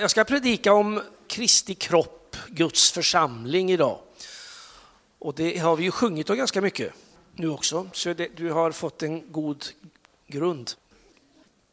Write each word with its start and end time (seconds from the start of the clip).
Jag 0.00 0.10
ska 0.10 0.24
predika 0.24 0.72
om 0.72 1.02
Kristi 1.26 1.74
kropp, 1.74 2.36
Guds 2.48 2.92
församling 2.92 3.70
idag. 3.70 3.98
Och 5.18 5.34
det 5.34 5.58
har 5.58 5.76
vi 5.76 5.84
ju 5.84 5.90
sjungit 5.90 6.30
om 6.30 6.36
ganska 6.36 6.60
mycket 6.60 6.92
nu 7.34 7.48
också, 7.48 7.90
så 7.92 8.14
det, 8.14 8.36
du 8.36 8.50
har 8.50 8.72
fått 8.72 9.02
en 9.02 9.32
god 9.32 9.66
grund. 10.26 10.72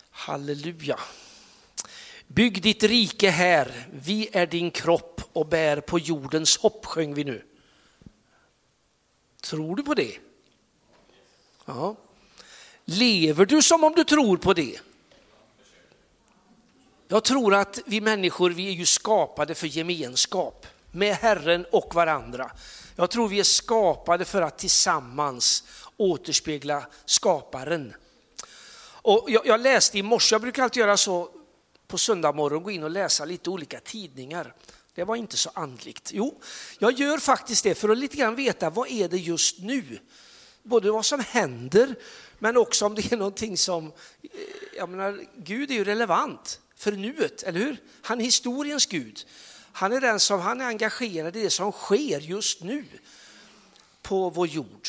Halleluja. 0.09 0.99
Bygg 2.27 2.61
ditt 2.61 2.83
rike 2.83 3.29
här, 3.29 3.87
vi 3.93 4.29
är 4.31 4.47
din 4.47 4.71
kropp 4.71 5.21
och 5.33 5.47
bär 5.47 5.81
på 5.81 5.99
jordens 5.99 6.57
hopp, 6.57 6.85
sjöng 6.85 7.13
vi 7.13 7.23
nu. 7.23 7.43
Tror 9.41 9.75
du 9.75 9.83
på 9.83 9.93
det? 9.93 10.17
Ja. 11.65 11.95
Lever 12.85 13.45
du 13.45 13.61
som 13.61 13.83
om 13.83 13.93
du 13.95 14.03
tror 14.03 14.37
på 14.37 14.53
det? 14.53 14.79
Jag 17.09 17.23
tror 17.23 17.53
att 17.53 17.79
vi 17.85 18.01
människor, 18.01 18.49
vi 18.49 18.67
är 18.67 18.71
ju 18.71 18.85
skapade 18.85 19.55
för 19.55 19.67
gemenskap 19.67 20.67
med 20.91 21.15
Herren 21.15 21.65
och 21.71 21.95
varandra. 21.95 22.51
Jag 22.95 23.09
tror 23.09 23.27
vi 23.27 23.39
är 23.39 23.43
skapade 23.43 24.25
för 24.25 24.41
att 24.41 24.57
tillsammans 24.57 25.63
återspegla 25.97 26.85
skaparen. 27.05 27.93
Och 28.79 29.25
jag, 29.27 29.45
jag 29.45 29.59
läste 29.59 29.97
i 29.97 30.03
morse, 30.03 30.33
jag 30.33 30.41
brukar 30.41 30.63
alltid 30.63 30.81
göra 30.81 30.97
så 30.97 31.29
på 31.87 31.97
söndag 31.97 32.31
morgon, 32.31 32.63
gå 32.63 32.71
in 32.71 32.83
och 32.83 32.89
läsa 32.89 33.25
lite 33.25 33.49
olika 33.49 33.79
tidningar. 33.79 34.53
Det 34.95 35.03
var 35.03 35.15
inte 35.15 35.37
så 35.37 35.49
andligt. 35.53 36.11
Jo, 36.13 36.41
jag 36.79 36.91
gör 36.91 37.17
faktiskt 37.17 37.63
det 37.63 37.75
för 37.75 37.89
att 37.89 37.97
lite 37.97 38.17
grann 38.17 38.35
veta 38.35 38.69
vad 38.69 38.91
är 38.91 39.09
det 39.09 39.17
just 39.17 39.59
nu? 39.59 39.99
Både 40.63 40.91
vad 40.91 41.05
som 41.05 41.19
händer, 41.19 41.95
men 42.39 42.57
också 42.57 42.85
om 42.85 42.95
det 42.95 43.11
är 43.11 43.17
någonting 43.17 43.57
som, 43.57 43.87
eh, 43.87 44.29
jag 44.77 44.89
menar, 44.89 45.25
Gud 45.35 45.71
är 45.71 45.75
ju 45.75 45.83
relevant 45.83 46.59
för 46.77 46.91
nuet, 46.91 47.43
eller 47.43 47.59
hur? 47.59 47.81
Han 48.01 48.21
är 48.21 48.25
historiens 48.25 48.85
Gud. 48.85 49.25
Han 49.71 49.93
är 49.93 50.01
den 50.01 50.19
som 50.19 50.39
han 50.39 50.61
är 50.61 50.65
engagerad 50.65 51.35
i 51.35 51.43
det 51.43 51.49
som 51.49 51.71
sker 51.71 52.19
just 52.19 52.63
nu 52.63 52.85
på 54.01 54.29
vår 54.29 54.47
jord. 54.47 54.87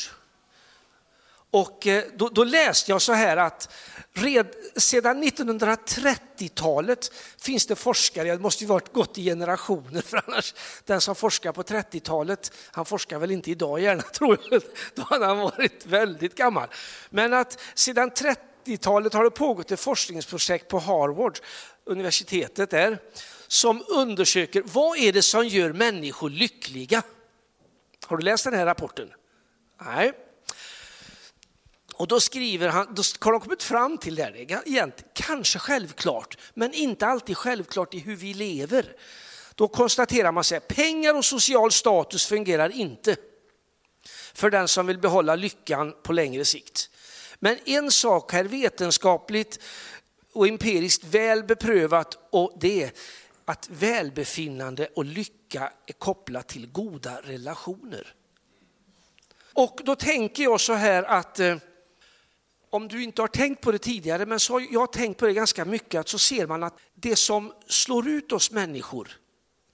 Och 1.51 1.87
eh, 1.87 2.03
då, 2.15 2.29
då 2.29 2.43
läste 2.43 2.91
jag 2.91 3.01
så 3.01 3.13
här 3.13 3.37
att 3.37 3.73
red, 4.13 4.47
sedan 4.75 5.23
1930-talet 5.23 7.11
finns 7.37 7.65
det 7.65 7.75
forskare, 7.75 8.31
det 8.31 8.39
måste 8.39 8.63
ju 8.63 8.67
varit 8.67 8.93
gått 8.93 9.17
i 9.17 9.23
generationer 9.23 10.01
för 10.05 10.23
annars 10.27 10.53
den 10.85 11.01
som 11.01 11.15
forskar 11.15 11.51
på 11.51 11.63
30-talet, 11.63 12.51
han 12.71 12.85
forskar 12.85 13.19
väl 13.19 13.31
inte 13.31 13.51
idag 13.51 13.79
gärna 13.79 14.01
tror 14.13 14.39
jag, 14.51 14.61
då 14.95 15.01
hade 15.01 15.25
han 15.25 15.37
varit 15.37 15.85
väldigt 15.85 16.35
gammal. 16.35 16.67
Men 17.09 17.33
att 17.33 17.59
sedan 17.73 18.11
30-talet 18.65 19.13
har 19.13 19.23
det 19.23 19.31
pågått 19.31 19.71
ett 19.71 19.79
forskningsprojekt 19.79 20.67
på 20.67 20.79
Harvard, 20.79 21.39
universitetet 21.83 22.69
där, 22.69 22.99
som 23.47 23.83
undersöker 23.87 24.63
vad 24.65 24.97
är 24.97 25.13
det 25.13 25.21
som 25.21 25.47
gör 25.47 25.73
människor 25.73 26.29
lyckliga. 26.29 27.03
Har 28.05 28.17
du 28.17 28.23
läst 28.23 28.43
den 28.43 28.53
här 28.53 28.65
rapporten? 28.65 29.13
Nej. 29.81 30.13
Och 31.93 32.07
då 32.07 32.19
skriver 32.19 32.67
han, 32.67 32.93
då 32.95 33.03
har 33.19 33.31
de 33.31 33.41
kommit 33.41 33.63
fram 33.63 33.97
till 33.97 34.15
det 34.15 34.23
här, 34.23 34.35
egentligen, 34.37 34.93
kanske 35.13 35.59
självklart, 35.59 36.37
men 36.53 36.73
inte 36.73 37.05
alltid 37.05 37.37
självklart 37.37 37.93
i 37.93 37.99
hur 37.99 38.15
vi 38.15 38.33
lever. 38.33 38.95
Då 39.55 39.67
konstaterar 39.67 40.31
man 40.31 40.43
att 40.53 40.67
pengar 40.67 41.13
och 41.13 41.25
social 41.25 41.71
status 41.71 42.25
fungerar 42.25 42.69
inte 42.69 43.15
för 44.33 44.49
den 44.49 44.67
som 44.67 44.87
vill 44.87 44.97
behålla 44.97 45.35
lyckan 45.35 45.95
på 46.03 46.13
längre 46.13 46.45
sikt. 46.45 46.89
Men 47.39 47.57
en 47.65 47.91
sak 47.91 48.33
är 48.33 48.43
vetenskapligt 48.43 49.59
och 50.33 50.47
empiriskt 50.47 51.03
väl 51.03 51.43
beprövat 51.43 52.17
och 52.29 52.53
det 52.59 52.83
är 52.83 52.91
att 53.45 53.69
välbefinnande 53.69 54.87
och 54.95 55.05
lycka 55.05 55.73
är 55.85 55.93
kopplat 55.93 56.47
till 56.47 56.71
goda 56.71 57.21
relationer. 57.21 58.15
Och 59.53 59.81
då 59.83 59.95
tänker 59.95 60.43
jag 60.43 60.61
så 60.61 60.73
här 60.73 61.03
att 61.03 61.39
eh, 61.39 61.57
om 62.69 62.87
du 62.87 63.03
inte 63.03 63.21
har 63.21 63.27
tänkt 63.27 63.61
på 63.61 63.71
det 63.71 63.77
tidigare, 63.77 64.25
men 64.25 64.39
så 64.39 64.53
har 64.53 64.67
jag 64.71 64.93
tänkt 64.93 65.17
på 65.17 65.25
det 65.25 65.33
ganska 65.33 65.65
mycket, 65.65 65.99
att 65.99 66.07
så 66.07 66.19
ser 66.19 66.47
man 66.47 66.63
att 66.63 66.79
det 66.95 67.15
som 67.15 67.53
slår 67.67 68.07
ut 68.07 68.31
oss 68.31 68.51
människor, 68.51 69.17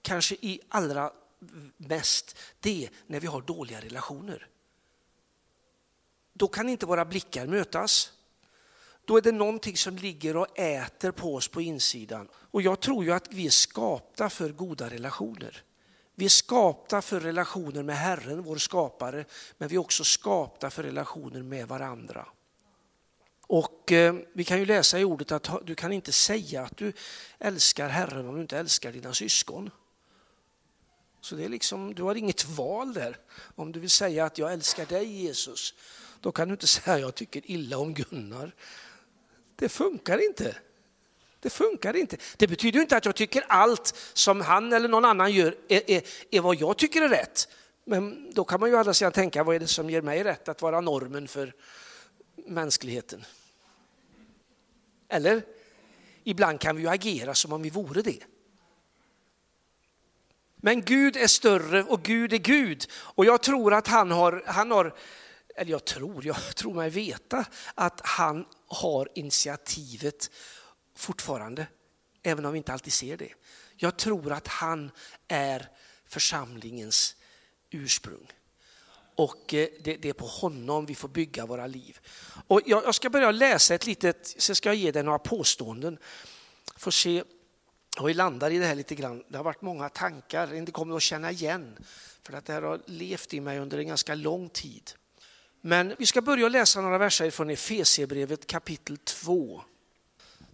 kanske 0.02 0.34
i 0.34 0.60
allra 0.68 1.10
mest, 1.76 2.38
det 2.60 2.84
är 2.84 2.90
när 3.06 3.20
vi 3.20 3.26
har 3.26 3.40
dåliga 3.40 3.80
relationer. 3.80 4.46
Då 6.38 6.48
kan 6.48 6.68
inte 6.68 6.86
våra 6.86 7.04
blickar 7.04 7.46
mötas. 7.46 8.12
Då 9.04 9.16
är 9.16 9.20
det 9.20 9.32
någonting 9.32 9.76
som 9.76 9.96
ligger 9.96 10.36
och 10.36 10.58
äter 10.58 11.10
på 11.10 11.34
oss 11.34 11.48
på 11.48 11.62
insidan. 11.62 12.28
Och 12.34 12.62
jag 12.62 12.80
tror 12.80 13.04
ju 13.04 13.12
att 13.12 13.32
vi 13.32 13.46
är 13.46 13.50
skapta 13.50 14.30
för 14.30 14.48
goda 14.48 14.90
relationer. 14.90 15.62
Vi 16.14 16.24
är 16.24 16.28
skapta 16.28 17.02
för 17.02 17.20
relationer 17.20 17.82
med 17.82 17.96
Herren, 17.96 18.42
vår 18.42 18.56
skapare, 18.56 19.24
men 19.58 19.68
vi 19.68 19.74
är 19.74 19.80
också 19.80 20.04
skapta 20.04 20.70
för 20.70 20.82
relationer 20.82 21.42
med 21.42 21.68
varandra. 21.68 22.26
Och 23.46 23.92
eh, 23.92 24.14
vi 24.32 24.44
kan 24.44 24.58
ju 24.58 24.66
läsa 24.66 25.00
i 25.00 25.04
ordet 25.04 25.32
att 25.32 25.50
du 25.64 25.74
kan 25.74 25.92
inte 25.92 26.12
säga 26.12 26.62
att 26.62 26.76
du 26.76 26.92
älskar 27.38 27.88
Herren 27.88 28.28
om 28.28 28.34
du 28.34 28.40
inte 28.40 28.58
älskar 28.58 28.92
dina 28.92 29.12
syskon. 29.12 29.70
Så 31.20 31.34
det 31.34 31.44
är 31.44 31.48
liksom, 31.48 31.94
du 31.94 32.02
har 32.02 32.14
inget 32.14 32.44
val 32.44 32.94
där. 32.94 33.18
Om 33.54 33.72
du 33.72 33.80
vill 33.80 33.90
säga 33.90 34.24
att 34.24 34.38
jag 34.38 34.52
älskar 34.52 34.86
dig 34.86 35.22
Jesus, 35.22 35.74
då 36.20 36.32
kan 36.32 36.48
du 36.48 36.52
inte 36.54 36.66
säga 36.66 36.98
jag 36.98 37.14
tycker 37.14 37.50
illa 37.50 37.78
om 37.78 37.94
Gunnar. 37.94 38.54
Det 39.56 39.68
funkar 39.68 40.26
inte. 40.26 40.56
Det 41.40 41.50
funkar 41.50 41.96
inte. 41.96 42.16
Det 42.36 42.46
betyder 42.46 42.80
inte 42.80 42.96
att 42.96 43.04
jag 43.04 43.16
tycker 43.16 43.44
allt 43.48 43.94
som 44.12 44.40
han 44.40 44.72
eller 44.72 44.88
någon 44.88 45.04
annan 45.04 45.32
gör 45.32 45.56
är, 45.68 45.90
är, 45.90 46.02
är 46.30 46.40
vad 46.40 46.56
jag 46.56 46.76
tycker 46.76 47.02
är 47.02 47.08
rätt. 47.08 47.48
Men 47.84 48.32
då 48.34 48.44
kan 48.44 48.60
man 48.60 48.70
ju 48.70 48.76
alla 48.76 48.94
sidan 48.94 49.12
tänka, 49.12 49.44
vad 49.44 49.54
är 49.54 49.60
det 49.60 49.66
som 49.66 49.90
ger 49.90 50.02
mig 50.02 50.24
rätt 50.24 50.48
att 50.48 50.62
vara 50.62 50.80
normen 50.80 51.28
för 51.28 51.54
mänskligheten? 52.46 53.24
Eller? 55.08 55.42
Ibland 56.24 56.60
kan 56.60 56.76
vi 56.76 56.82
ju 56.82 56.88
agera 56.88 57.34
som 57.34 57.52
om 57.52 57.62
vi 57.62 57.70
vore 57.70 58.02
det. 58.02 58.18
Men 60.56 60.82
Gud 60.82 61.16
är 61.16 61.26
större 61.26 61.82
och 61.82 62.02
Gud 62.02 62.32
är 62.32 62.38
Gud. 62.38 62.86
Och 62.92 63.24
jag 63.24 63.42
tror 63.42 63.74
att 63.74 63.88
han 63.88 64.10
har, 64.10 64.42
han 64.46 64.70
har 64.70 64.94
eller 65.56 65.70
jag 65.70 65.84
tror, 65.84 66.26
jag 66.26 66.56
tror 66.56 66.74
mig 66.74 66.90
veta 66.90 67.44
att 67.74 68.00
han 68.04 68.46
har 68.66 69.08
initiativet 69.14 70.30
fortfarande, 70.94 71.66
även 72.22 72.44
om 72.44 72.52
vi 72.52 72.58
inte 72.58 72.72
alltid 72.72 72.92
ser 72.92 73.16
det. 73.16 73.32
Jag 73.76 73.96
tror 73.96 74.32
att 74.32 74.48
han 74.48 74.90
är 75.28 75.70
församlingens 76.06 77.16
ursprung. 77.70 78.32
Och 79.14 79.54
eh, 79.54 79.68
det, 79.80 80.04
är 80.04 80.12
på 80.12 80.26
honom 80.26 80.86
vi 80.86 80.94
får 80.94 81.08
bygga 81.08 81.46
våra 81.46 81.66
liv. 81.66 81.98
Och 82.46 82.60
jag, 82.66 82.94
ska 82.94 83.10
börja 83.10 83.30
läsa 83.30 83.74
ett 83.74 83.86
litet, 83.86 84.34
så 84.38 84.54
ska 84.54 84.68
jag 84.68 84.76
ge 84.76 84.90
dig 84.90 85.02
några 85.02 85.18
påståenden. 85.18 85.98
Får 86.76 86.90
se 86.90 87.22
och 88.00 88.08
vi 88.08 88.14
landar 88.14 88.50
i 88.50 88.58
det 88.58 88.66
här 88.66 88.74
lite 88.74 88.94
grann. 88.94 89.24
Det 89.28 89.36
har 89.36 89.44
varit 89.44 89.62
många 89.62 89.88
tankar, 89.88 90.46
det 90.46 90.72
kommer 90.72 90.96
att 90.96 91.02
känna 91.02 91.30
igen. 91.30 91.76
För 92.22 92.32
att 92.32 92.44
det 92.44 92.52
här 92.52 92.62
har 92.62 92.80
levt 92.86 93.34
i 93.34 93.40
mig 93.40 93.58
under 93.58 93.78
en 93.78 93.86
ganska 93.86 94.14
lång 94.14 94.48
tid. 94.48 94.90
Men 95.66 95.94
vi 95.98 96.06
ska 96.06 96.22
börja 96.22 96.48
läsa 96.48 96.80
några 96.80 96.98
verser 96.98 97.30
från 97.30 97.50
Efesierbrevet 97.50 98.46
kapitel 98.46 98.96
2. 98.96 99.62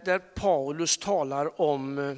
Där 0.05 0.19
Paulus 0.19 0.99
talar 0.99 1.61
om, 1.61 1.99
eh, 1.99 2.17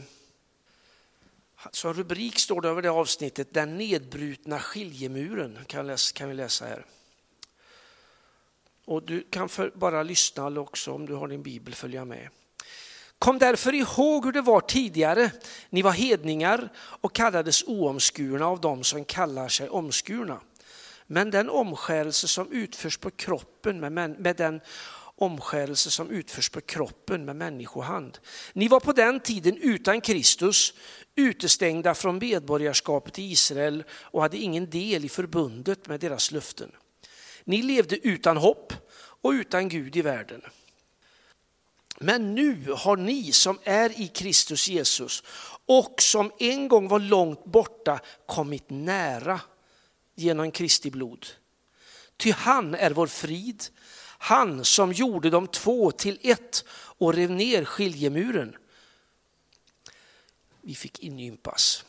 som 1.71 1.94
rubrik 1.94 2.38
står 2.38 2.60
det 2.60 2.69
över 2.69 2.82
det 2.82 2.91
avsnittet, 2.91 3.55
den 3.55 3.78
nedbrutna 3.78 4.59
skiljemuren 4.59 5.59
kan, 5.66 5.87
läsa, 5.87 6.15
kan 6.15 6.28
vi 6.28 6.34
läsa 6.34 6.66
här. 6.66 6.84
Och 8.84 9.03
du 9.03 9.26
kan 9.31 9.49
för, 9.49 9.72
bara 9.75 10.03
lyssna 10.03 10.61
också 10.61 10.93
om 10.93 11.06
du 11.06 11.15
har 11.15 11.28
din 11.28 11.43
bibel 11.43 11.75
följa 11.75 12.05
med. 12.05 12.28
Kom 13.19 13.38
därför 13.38 13.75
ihåg 13.75 14.25
hur 14.25 14.32
det 14.32 14.43
var 14.43 14.61
tidigare. 14.61 15.31
Ni 15.71 15.82
var 15.82 15.93
hedningar 15.93 16.69
och 16.76 17.14
kallades 17.14 17.64
oomskurna 17.67 18.46
av 18.46 18.61
dem 18.61 18.85
som 18.85 19.05
kallar 19.05 19.49
sig 19.49 19.69
omskurna. 19.69 20.41
Men 21.06 21.31
den 21.31 21.51
omskärelse 21.51 22.29
som 22.29 22.53
utförs 22.53 22.99
på 22.99 23.11
kroppen 23.11 23.81
med, 23.81 24.21
med 24.21 24.37
den 24.37 24.61
omskärelse 25.17 25.91
som 25.91 26.11
utförs 26.11 26.49
på 26.49 26.61
kroppen 26.61 27.25
med 27.25 27.37
människohand. 27.37 28.19
Ni 28.53 28.69
var 28.69 28.81
på 28.81 28.93
den 28.93 29.21
tiden 29.21 29.56
utan 29.56 30.01
Kristus, 30.01 30.75
utestängda 31.17 31.95
från 31.95 32.19
medborgarskapet 32.19 33.19
i 33.19 33.23
Israel 33.23 33.85
och 33.91 34.23
hade 34.23 34.37
ingen 34.37 34.71
del 34.71 35.05
i 35.05 35.09
förbundet 35.09 35.89
med 35.89 36.01
deras 36.01 36.31
löften. 36.31 36.73
Ni 37.45 37.62
levde 37.62 38.06
utan 38.06 38.37
hopp 38.37 38.73
och 38.97 39.31
utan 39.31 39.69
Gud 39.69 39.97
i 39.97 40.03
världen. 40.03 40.43
Men 42.01 42.35
nu 42.35 42.73
har 42.77 42.97
ni 42.97 43.33
som 43.33 43.59
är 43.65 44.01
i 44.01 44.09
Kristus 44.09 44.69
Jesus 44.69 45.23
och 45.67 46.03
som 46.03 46.33
en 46.39 46.69
gång 46.69 46.89
var 46.89 46.99
långt 46.99 47.45
borta 47.45 48.01
kommit 48.27 48.71
nära 48.71 49.41
genom 50.14 50.50
Kristi 50.50 50.90
blod. 50.90 51.26
Ty 52.16 52.32
han 52.32 52.75
är 52.75 52.90
vår 52.90 53.06
frid, 53.06 53.64
han 54.19 54.64
som 54.64 54.93
gjorde 54.93 55.31
de 55.31 55.46
två 55.46 55.90
till 55.90 56.19
ett 56.22 56.64
och 56.72 57.14
rev 57.14 57.31
ner 57.31 57.64
skiljemuren. 57.64 58.56
vi 60.61 60.75
fick 60.75 60.99
inympas. 60.99 61.84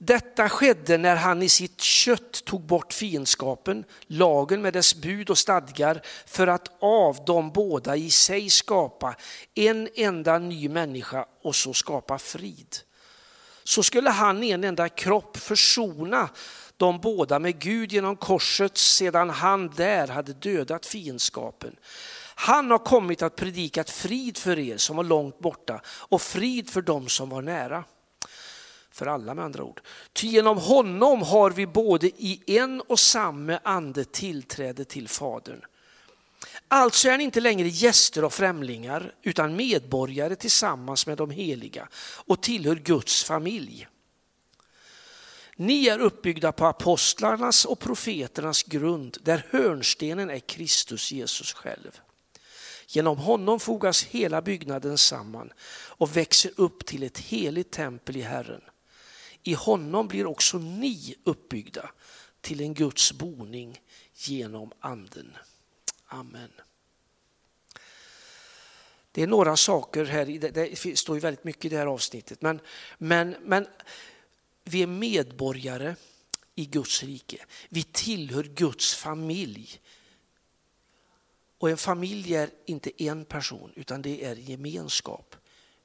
Detta 0.00 0.48
skedde 0.48 0.98
när 0.98 1.16
han 1.16 1.42
i 1.42 1.48
sitt 1.48 1.80
kött 1.80 2.44
tog 2.44 2.60
bort 2.60 2.92
fiendskapen, 2.92 3.84
lagen 4.06 4.62
med 4.62 4.72
dess 4.72 4.94
bud 4.94 5.30
och 5.30 5.38
stadgar, 5.38 6.02
för 6.26 6.46
att 6.46 6.68
av 6.80 7.24
de 7.26 7.50
båda 7.50 7.96
i 7.96 8.10
sig 8.10 8.50
skapa 8.50 9.16
en 9.54 9.88
enda 9.94 10.38
ny 10.38 10.68
människa 10.68 11.26
och 11.42 11.56
så 11.56 11.74
skapa 11.74 12.18
frid. 12.18 12.76
Så 13.64 13.82
skulle 13.82 14.10
han 14.10 14.42
i 14.42 14.50
en 14.50 14.64
enda 14.64 14.88
kropp 14.88 15.36
försona 15.36 16.28
de 16.78 17.00
båda 17.00 17.38
med 17.38 17.58
Gud 17.58 17.92
genom 17.92 18.16
korset 18.16 18.78
sedan 18.78 19.30
han 19.30 19.68
där 19.68 20.08
hade 20.08 20.32
dödat 20.32 20.86
fiendskapen. 20.86 21.76
Han 22.34 22.70
har 22.70 22.78
kommit 22.78 23.22
att 23.22 23.36
predika 23.36 23.84
frid 23.84 24.38
för 24.38 24.58
er 24.58 24.76
som 24.76 24.96
var 24.96 25.04
långt 25.04 25.38
borta 25.38 25.80
och 25.86 26.22
frid 26.22 26.70
för 26.70 26.82
dem 26.82 27.08
som 27.08 27.28
var 27.28 27.42
nära. 27.42 27.84
För 28.90 29.06
alla 29.06 29.34
med 29.34 29.44
andra 29.44 29.64
ord. 29.64 29.80
Ty 30.12 30.26
genom 30.26 30.58
honom 30.58 31.22
har 31.22 31.50
vi 31.50 31.66
både 31.66 32.06
i 32.06 32.42
en 32.46 32.80
och 32.80 32.98
samma 32.98 33.58
ande 33.62 34.04
tillträde 34.04 34.84
till 34.84 35.08
Fadern. 35.08 35.60
Alltså 36.68 37.08
är 37.08 37.18
ni 37.18 37.24
inte 37.24 37.40
längre 37.40 37.68
gäster 37.68 38.24
och 38.24 38.32
främlingar 38.32 39.12
utan 39.22 39.56
medborgare 39.56 40.36
tillsammans 40.36 41.06
med 41.06 41.18
de 41.18 41.30
heliga 41.30 41.88
och 42.26 42.42
tillhör 42.42 42.76
Guds 42.76 43.24
familj. 43.24 43.88
Ni 45.60 45.88
är 45.88 45.98
uppbyggda 45.98 46.52
på 46.52 46.66
apostlarnas 46.66 47.64
och 47.64 47.78
profeternas 47.78 48.62
grund 48.62 49.16
där 49.22 49.46
hörnstenen 49.50 50.30
är 50.30 50.38
Kristus 50.38 51.12
Jesus 51.12 51.52
själv. 51.52 52.00
Genom 52.86 53.18
honom 53.18 53.60
fogas 53.60 54.04
hela 54.04 54.42
byggnaden 54.42 54.98
samman 54.98 55.52
och 55.70 56.16
växer 56.16 56.50
upp 56.56 56.86
till 56.86 57.02
ett 57.02 57.18
heligt 57.18 57.70
tempel 57.70 58.16
i 58.16 58.20
Herren. 58.20 58.60
I 59.42 59.54
honom 59.54 60.08
blir 60.08 60.26
också 60.26 60.58
ni 60.58 61.14
uppbyggda 61.24 61.90
till 62.40 62.60
en 62.60 62.74
Guds 62.74 63.12
boning 63.12 63.80
genom 64.14 64.72
anden. 64.80 65.36
Amen. 66.06 66.50
Det 69.12 69.22
är 69.22 69.26
några 69.26 69.56
saker 69.56 70.04
här, 70.04 70.26
det 70.50 70.98
står 70.98 71.16
ju 71.16 71.20
väldigt 71.20 71.44
mycket 71.44 71.64
i 71.64 71.68
det 71.68 71.76
här 71.76 71.86
avsnittet, 71.86 72.42
men, 72.42 72.60
men, 72.98 73.36
men 73.42 73.66
vi 74.68 74.82
är 74.82 74.86
medborgare 74.86 75.94
i 76.54 76.66
Guds 76.66 77.02
rike. 77.02 77.44
Vi 77.68 77.82
tillhör 77.82 78.42
Guds 78.42 78.94
familj. 78.94 79.80
Och 81.58 81.70
en 81.70 81.76
familj 81.76 82.34
är 82.34 82.50
inte 82.66 83.02
en 83.02 83.24
person 83.24 83.72
utan 83.76 84.02
det 84.02 84.24
är 84.24 84.36
gemenskap. 84.36 85.36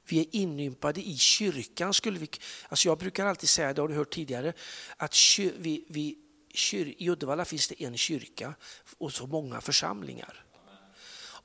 Vi 0.06 0.20
är 0.20 0.26
inympade 0.30 1.00
i 1.00 1.18
kyrkan. 1.18 1.94
Skulle 1.94 2.18
vi, 2.18 2.28
alltså 2.68 2.88
jag 2.88 2.98
brukar 2.98 3.26
alltid 3.26 3.48
säga, 3.48 3.72
det 3.72 3.80
har 3.80 3.88
du 3.88 3.94
hört 3.94 4.14
tidigare, 4.14 4.52
att 4.96 5.16
vi, 5.38 5.84
vi, 5.88 6.18
kyr, 6.54 6.94
i 6.98 7.10
Uddevalla 7.10 7.44
finns 7.44 7.68
det 7.68 7.82
en 7.82 7.96
kyrka 7.96 8.54
och 8.98 9.12
så 9.12 9.26
många 9.26 9.60
församlingar. 9.60 10.44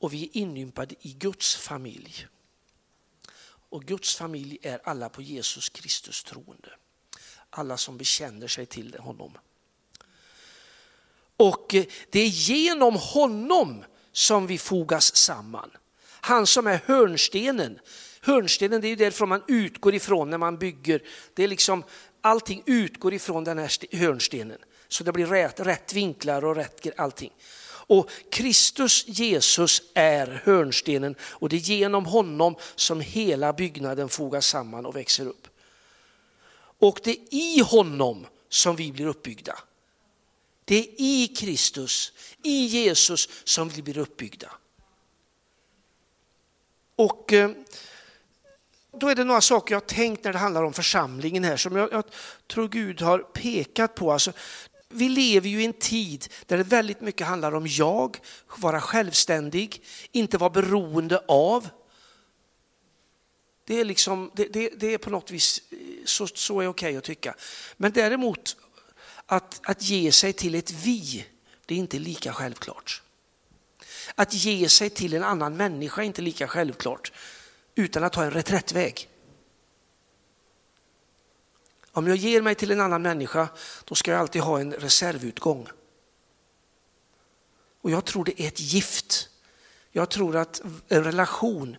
Och 0.01 0.13
vi 0.13 0.23
är 0.23 0.37
inympade 0.37 0.95
i 1.01 1.13
Guds 1.13 1.55
familj. 1.55 2.27
Och 3.69 3.83
Guds 3.83 4.15
familj 4.15 4.57
är 4.61 4.79
alla 4.83 5.09
på 5.09 5.21
Jesus 5.21 5.69
Kristus 5.69 6.23
troende. 6.23 6.69
Alla 7.49 7.77
som 7.77 7.97
bekänner 7.97 8.47
sig 8.47 8.65
till 8.65 8.95
honom. 8.99 9.37
Och 11.37 11.75
eh, 11.75 11.85
det 12.09 12.19
är 12.19 12.27
genom 12.27 12.95
honom 12.95 13.83
som 14.11 14.47
vi 14.47 14.57
fogas 14.57 15.15
samman. 15.15 15.71
Han 16.21 16.47
som 16.47 16.67
är 16.67 16.81
hörnstenen. 16.85 17.79
Hörnstenen 18.21 18.81
det 18.81 18.87
är 18.87 18.95
därifrån 18.95 19.29
man 19.29 19.43
utgår 19.47 19.95
ifrån 19.95 20.29
när 20.29 20.37
man 20.37 20.57
bygger. 20.57 21.03
Det 21.33 21.43
är 21.43 21.47
liksom, 21.47 21.83
allting 22.21 22.63
utgår 22.65 23.13
ifrån 23.13 23.43
den 23.43 23.57
här 23.57 23.95
hörnstenen. 23.97 24.57
Så 24.87 25.03
det 25.03 25.11
blir 25.11 25.25
rätt, 25.25 25.59
rätt 25.59 25.93
vinklar 25.93 26.45
och 26.45 26.55
rätt 26.55 26.99
allting. 26.99 27.31
Och 27.89 28.09
Kristus 28.31 29.07
Jesus 29.07 29.81
är 29.93 30.41
hörnstenen 30.45 31.15
och 31.21 31.49
det 31.49 31.55
är 31.55 31.59
genom 31.59 32.05
honom 32.05 32.55
som 32.75 33.01
hela 33.01 33.53
byggnaden 33.53 34.09
fogas 34.09 34.47
samman 34.47 34.85
och 34.85 34.95
växer 34.95 35.27
upp. 35.27 35.47
Och 36.79 36.99
det 37.03 37.11
är 37.11 37.27
i 37.31 37.59
honom 37.59 38.27
som 38.49 38.75
vi 38.75 38.91
blir 38.91 39.05
uppbyggda. 39.05 39.59
Det 40.65 40.75
är 40.75 40.87
i 40.97 41.27
Kristus, 41.27 42.13
i 42.43 42.65
Jesus 42.65 43.29
som 43.43 43.69
vi 43.69 43.81
blir 43.81 43.97
uppbyggda. 43.97 44.51
Och 46.95 47.33
eh, 47.33 47.51
då 48.97 49.07
är 49.07 49.15
det 49.15 49.23
några 49.23 49.41
saker 49.41 49.75
jag 49.75 49.81
har 49.81 49.87
tänkt 49.87 50.23
när 50.23 50.33
det 50.33 50.39
handlar 50.39 50.63
om 50.63 50.73
församlingen 50.73 51.43
här 51.43 51.57
som 51.57 51.75
jag, 51.75 51.93
jag 51.93 52.03
tror 52.47 52.67
Gud 52.67 53.01
har 53.01 53.19
pekat 53.19 53.95
på. 53.95 54.11
Alltså, 54.11 54.31
vi 54.89 55.09
lever 55.09 55.49
ju 55.49 55.61
i 55.61 55.65
en 55.65 55.73
tid 55.73 56.27
där 56.45 56.57
det 56.57 56.63
väldigt 56.63 57.01
mycket 57.01 57.27
handlar 57.27 57.55
om 57.55 57.67
jag, 57.67 58.17
vara 58.57 58.81
självständig, 58.81 59.83
inte 60.11 60.37
vara 60.37 60.49
beroende 60.49 61.23
av. 61.27 61.69
Det 63.69 63.79
är, 63.79 63.85
liksom, 63.85 64.31
det, 64.33 64.45
det, 64.45 64.69
det 64.69 64.93
är 64.93 64.97
på 64.97 65.09
något 65.09 65.31
vis, 65.31 65.61
eh, 65.71 65.77
så, 66.05 66.27
så 66.27 66.61
är 66.61 66.67
okej 66.67 66.89
okay 66.89 66.97
att 66.97 67.03
tycka. 67.03 67.35
Men 67.77 67.91
däremot 67.91 68.57
att, 69.25 69.59
att 69.63 69.81
ge 69.81 70.11
sig 70.11 70.33
till 70.33 70.55
ett 70.55 70.71
vi, 70.71 71.25
det 71.65 71.73
är 71.73 71.77
inte 71.77 71.99
lika 71.99 72.33
självklart. 72.33 73.01
Att 74.15 74.33
ge 74.33 74.69
sig 74.69 74.89
till 74.89 75.13
en 75.13 75.23
annan 75.23 75.57
människa 75.57 76.01
är 76.01 76.05
inte 76.05 76.21
lika 76.21 76.47
självklart 76.47 77.11
utan 77.75 78.03
att 78.03 78.13
ta 78.13 78.23
en 78.23 78.31
reträttväg. 78.31 79.09
Om 81.91 82.07
jag 82.07 82.17
ger 82.17 82.41
mig 82.41 82.55
till 82.55 82.71
en 82.71 82.81
annan 82.81 83.01
människa, 83.01 83.47
då 83.85 83.95
ska 83.95 84.11
jag 84.11 84.19
alltid 84.19 84.41
ha 84.41 84.59
en 84.59 84.73
reservutgång. 84.73 85.67
Och 87.81 87.91
jag 87.91 88.05
tror 88.05 88.25
det 88.25 88.41
är 88.41 88.47
ett 88.47 88.59
gift. 88.59 89.29
Jag 89.91 90.09
tror 90.09 90.35
att 90.35 90.61
en 90.87 91.03
relation, 91.03 91.77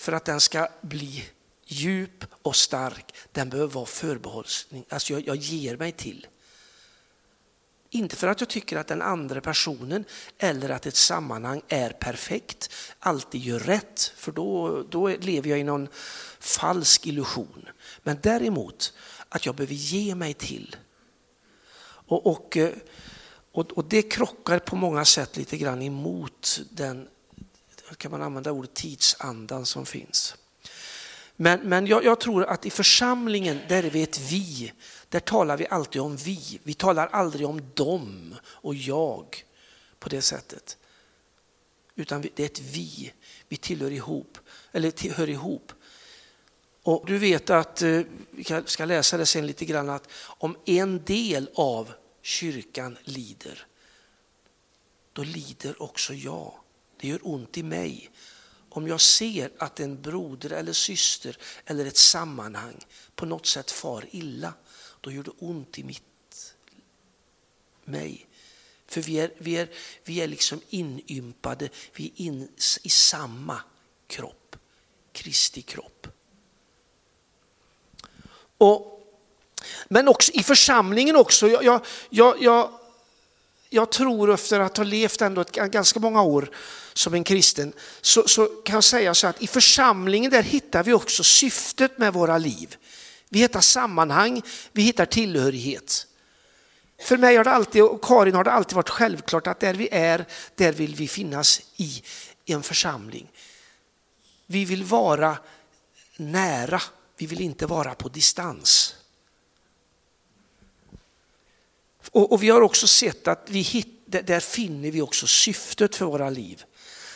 för 0.00 0.12
att 0.12 0.24
den 0.24 0.40
ska 0.40 0.68
bli 0.80 1.24
djup 1.64 2.24
och 2.42 2.56
stark, 2.56 3.14
den 3.32 3.48
behöver 3.50 3.74
vara 3.74 3.86
förbehållsning. 3.86 4.84
Alltså 4.88 5.12
jag, 5.12 5.26
jag 5.26 5.36
ger 5.36 5.76
mig 5.76 5.92
till. 5.92 6.26
Inte 7.90 8.16
för 8.16 8.28
att 8.28 8.40
jag 8.40 8.48
tycker 8.48 8.76
att 8.76 8.86
den 8.86 9.02
andra 9.02 9.40
personen 9.40 10.04
eller 10.38 10.68
att 10.70 10.86
ett 10.86 10.96
sammanhang 10.96 11.62
är 11.68 11.90
perfekt, 11.90 12.72
alltid 12.98 13.40
gör 13.40 13.58
rätt, 13.58 14.12
för 14.16 14.32
då, 14.32 14.82
då 14.82 15.08
lever 15.08 15.50
jag 15.50 15.58
i 15.58 15.64
någon 15.64 15.88
falsk 16.38 17.06
illusion. 17.06 17.68
Men 18.02 18.18
däremot 18.22 18.92
att 19.28 19.46
jag 19.46 19.54
behöver 19.54 19.74
ge 19.74 20.14
mig 20.14 20.34
till. 20.34 20.76
Och, 21.82 22.26
och, 22.26 22.56
eh, 22.56 22.72
och, 23.52 23.72
och 23.72 23.84
det 23.84 24.02
krockar 24.02 24.58
på 24.58 24.76
många 24.76 25.04
sätt 25.04 25.36
lite 25.36 25.56
grann 25.56 25.82
emot 25.82 26.60
den, 26.70 27.08
kan 27.96 28.10
man 28.10 28.22
använda 28.22 28.52
ordet 28.52 28.74
tidsandan 28.74 29.66
som 29.66 29.86
finns. 29.86 30.36
Men, 31.36 31.60
men 31.60 31.86
jag, 31.86 32.04
jag, 32.04 32.20
tror 32.20 32.44
att 32.44 32.66
i 32.66 32.70
församlingen, 32.70 33.60
där 33.68 33.82
är 33.82 33.90
vi 33.90 34.02
ett 34.02 34.18
vi. 34.18 34.72
Där 35.08 35.20
talar 35.20 35.56
vi 35.56 35.66
alltid 35.70 36.02
om 36.02 36.16
vi. 36.16 36.60
Vi 36.62 36.74
talar 36.74 37.06
aldrig 37.06 37.46
om 37.46 37.70
dem 37.74 38.34
och 38.44 38.74
jag 38.74 39.44
på 39.98 40.08
det 40.08 40.22
sättet. 40.22 40.76
Utan 41.94 42.20
det 42.20 42.40
är 42.40 42.46
ett 42.46 42.60
vi. 42.60 43.12
Vi 43.48 43.56
tillhör 43.56 43.90
ihop, 43.90 44.38
eller 44.72 44.90
tillhör 44.90 45.28
ihop. 45.28 45.72
Och 46.82 47.06
du 47.06 47.18
vet 47.18 47.50
att, 47.50 47.82
eh, 47.82 48.00
vi 48.30 48.44
ska 48.66 48.84
läsa 48.84 49.16
det 49.16 49.26
sen 49.26 49.46
lite 49.46 49.64
grann, 49.64 49.88
att 49.88 50.08
om 50.22 50.56
en 50.64 51.04
del 51.04 51.50
av 51.54 51.92
kyrkan 52.22 52.98
lider, 53.04 53.66
då 55.12 55.22
lider 55.22 55.82
också 55.82 56.14
jag. 56.14 56.54
Det 57.00 57.08
gör 57.08 57.20
ont 57.22 57.58
i 57.58 57.62
mig. 57.62 58.10
Om 58.68 58.88
jag 58.88 59.00
ser 59.00 59.50
att 59.58 59.80
en 59.80 60.02
broder 60.02 60.50
eller 60.50 60.72
syster 60.72 61.38
eller 61.64 61.86
ett 61.86 61.96
sammanhang 61.96 62.84
på 63.14 63.26
något 63.26 63.46
sätt 63.46 63.70
far 63.70 64.04
illa, 64.10 64.54
då 65.00 65.12
gör 65.12 65.22
det 65.22 65.30
ont 65.38 65.78
i 65.78 65.84
mitt, 65.84 66.54
mig. 67.84 68.26
För 68.86 69.00
vi 69.00 69.20
är, 69.20 69.32
vi 69.38 69.56
är, 69.56 69.68
vi 70.04 70.20
är 70.20 70.26
liksom 70.26 70.60
inympade, 70.68 71.68
vi 71.94 72.06
är 72.06 72.24
in, 72.24 72.48
i 72.82 72.88
samma 72.88 73.60
kropp, 74.06 74.56
Kristi 75.12 75.62
kropp. 75.62 76.06
Och, 78.58 79.00
men 79.88 80.08
också 80.08 80.32
i 80.32 80.42
församlingen 80.42 81.16
också. 81.16 81.48
Jag, 81.48 81.64
jag, 81.64 81.86
jag, 82.10 82.42
jag, 82.42 82.79
jag 83.70 83.92
tror 83.92 84.32
efter 84.32 84.60
att 84.60 84.76
ha 84.76 84.84
levt 84.84 85.22
ändå 85.22 85.40
ett, 85.40 85.52
ganska 85.52 86.00
många 86.00 86.22
år 86.22 86.50
som 86.92 87.14
en 87.14 87.24
kristen, 87.24 87.72
så, 88.00 88.28
så 88.28 88.46
kan 88.46 88.74
jag 88.74 88.84
säga 88.84 89.14
så 89.14 89.26
att 89.26 89.42
i 89.42 89.46
församlingen 89.46 90.30
där 90.30 90.42
hittar 90.42 90.84
vi 90.84 90.92
också 90.92 91.24
syftet 91.24 91.98
med 91.98 92.12
våra 92.12 92.38
liv. 92.38 92.76
Vi 93.28 93.38
hittar 93.38 93.60
sammanhang, 93.60 94.42
vi 94.72 94.82
hittar 94.82 95.06
tillhörighet. 95.06 96.06
För 97.02 97.16
mig 97.16 97.36
har 97.36 97.44
det 97.44 97.50
alltid, 97.50 97.82
och 97.82 98.04
Karin 98.04 98.34
har 98.34 98.44
det 98.44 98.52
alltid 98.52 98.76
varit 98.76 98.88
självklart 98.88 99.46
att 99.46 99.60
där 99.60 99.74
vi 99.74 99.88
är, 99.92 100.26
där 100.54 100.72
vill 100.72 100.94
vi 100.94 101.08
finnas 101.08 101.60
i 101.76 102.02
en 102.46 102.62
församling. 102.62 103.30
Vi 104.46 104.64
vill 104.64 104.84
vara 104.84 105.38
nära 106.16 106.82
Vi 107.20 107.26
vill 107.26 107.40
inte 107.40 107.66
vara 107.66 107.94
på 107.94 108.08
distans. 108.08 108.94
Och, 112.10 112.32
och 112.32 112.42
vi 112.42 112.48
har 112.48 112.60
också 112.60 112.86
sett 112.86 113.28
att 113.28 113.46
vi 113.50 113.60
hit, 113.60 113.88
där 114.06 114.40
finner 114.40 114.90
vi 114.90 115.00
också 115.00 115.26
syftet 115.26 115.96
för 115.96 116.04
våra 116.04 116.30
liv. 116.30 116.64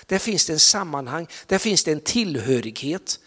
Där 0.06 0.18
finns 0.18 0.46
det 0.46 0.52
en 0.52 0.60
sammanhang, 0.60 1.26
där 1.46 1.58
finns 1.58 1.84
det 1.84 1.92
en 1.92 2.00
tillhörighet. 2.00 3.20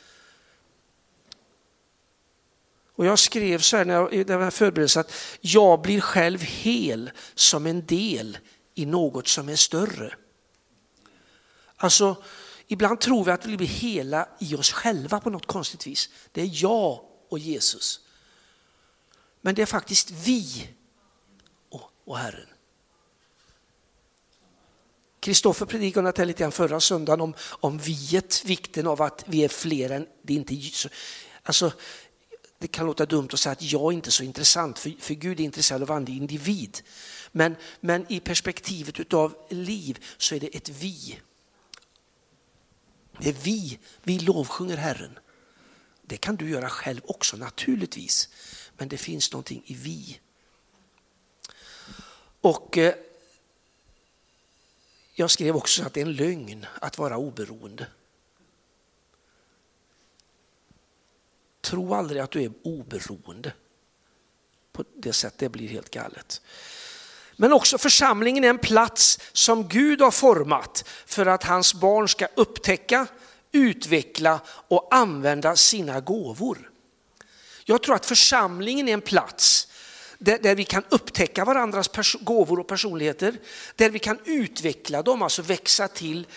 Och 2.95 3.05
jag 3.05 3.19
skrev 3.19 3.59
så 3.59 3.77
här 3.77 3.85
när 3.85 3.93
jag, 3.93 4.27
när 4.27 4.39
jag 4.39 4.53
förberedde 4.53 4.99
att 4.99 5.13
jag 5.41 5.81
blir 5.81 6.01
själv 6.01 6.41
hel 6.41 7.11
som 7.35 7.65
en 7.65 7.85
del 7.85 8.37
i 8.75 8.85
något 8.85 9.27
som 9.27 9.49
är 9.49 9.55
större. 9.55 10.15
Alltså, 11.77 12.23
ibland 12.67 12.99
tror 12.99 13.23
vi 13.23 13.31
att 13.31 13.45
vi 13.45 13.57
blir 13.57 13.67
hela 13.67 14.29
i 14.39 14.55
oss 14.55 14.71
själva 14.71 15.19
på 15.19 15.29
något 15.29 15.45
konstigt 15.45 15.87
vis. 15.87 16.09
Det 16.31 16.41
är 16.41 16.49
jag 16.51 17.01
och 17.29 17.39
Jesus. 17.39 17.99
Men 19.41 19.55
det 19.55 19.61
är 19.61 19.65
faktiskt 19.65 20.11
vi 20.11 20.69
och, 22.07 22.17
Herren. 22.17 22.47
Kristoffer 25.19 25.65
predikade 25.65 26.13
här 26.17 26.25
lite 26.25 26.43
grann 26.43 26.51
förra 26.51 26.79
söndagen 26.79 27.21
om, 27.21 27.33
om 27.41 27.77
viet, 27.77 28.45
vikten 28.45 28.87
av 28.87 29.01
att 29.01 29.23
vi 29.27 29.43
är 29.43 29.49
fler 29.49 29.89
än, 29.89 30.07
det 30.21 30.33
är 30.33 30.37
inte, 30.37 30.55
alltså, 31.43 31.71
det 32.59 32.67
kan 32.67 32.85
låta 32.85 33.05
dumt 33.05 33.29
att 33.33 33.39
säga 33.39 33.51
att 33.53 33.61
jag 33.61 33.81
är 33.81 33.91
inte 33.91 34.09
är 34.09 34.11
så 34.11 34.23
intressant, 34.23 34.79
för, 34.79 34.93
för 34.99 35.13
Gud 35.13 35.39
är 35.39 35.43
intresserad 35.43 35.81
av 35.81 35.87
varje 35.87 36.15
individ. 36.15 36.81
Men, 37.31 37.55
men 37.79 38.05
i 38.11 38.19
perspektivet 38.19 39.13
av 39.13 39.35
liv 39.49 40.05
så 40.17 40.35
är 40.35 40.39
det 40.39 40.55
ett 40.55 40.69
vi. 40.69 41.19
Det 43.19 43.29
är 43.29 43.35
vi, 43.43 43.79
vi 44.03 44.19
lovsjunger 44.19 44.77
Herren. 44.77 45.19
Det 46.01 46.17
kan 46.17 46.35
du 46.35 46.49
göra 46.49 46.69
själv 46.69 47.01
också 47.03 47.37
naturligtvis, 47.37 48.29
men 48.77 48.87
det 48.87 48.97
finns 48.97 49.31
någonting 49.31 49.63
i 49.65 49.73
vi. 49.73 50.19
Och 52.47 52.77
eh, 52.77 52.93
jag 55.13 55.31
skrev 55.31 55.55
också 55.55 55.83
att 55.83 55.93
det 55.93 56.01
är 56.01 56.05
en 56.05 56.13
lögn 56.13 56.65
att 56.81 56.97
vara 56.97 57.17
oberoende. 57.17 57.87
Tro 61.61 61.93
aldrig 61.93 62.21
att 62.21 62.31
du 62.31 62.43
är 62.43 62.51
oberoende. 62.63 63.53
På 64.71 64.83
det 64.95 65.13
sättet 65.13 65.39
det 65.39 65.49
blir 65.49 65.67
helt 65.67 65.89
galet. 65.89 66.41
Men 67.35 67.53
också 67.53 67.77
församlingen 67.77 68.43
är 68.43 68.49
en 68.49 68.57
plats 68.57 69.19
som 69.33 69.67
Gud 69.67 70.01
har 70.01 70.11
format 70.11 70.83
för 71.05 71.25
att 71.25 71.43
hans 71.43 71.73
barn 71.73 72.09
ska 72.09 72.27
upptäcka, 72.35 73.07
utveckla 73.51 74.41
och 74.47 74.87
använda 74.95 75.55
sina 75.55 75.99
gåvor. 75.99 76.71
Jag 77.65 77.83
tror 77.83 77.95
att 77.95 78.05
församlingen 78.05 78.89
är 78.89 78.93
en 78.93 79.01
plats 79.01 79.66
där, 80.17 80.39
där 80.39 80.55
vi 80.55 80.63
kan 80.63 80.83
upptäcka 80.89 81.45
varandras 81.45 82.15
gåvor 82.21 82.59
och 82.59 82.67
personligheter, 82.67 83.37
där 83.75 83.89
vi 83.89 83.99
kan 83.99 84.19
utveckla 84.25 85.01
dem, 85.01 85.21
alltså 85.21 85.41
växa 85.41 85.87
till 85.87 86.27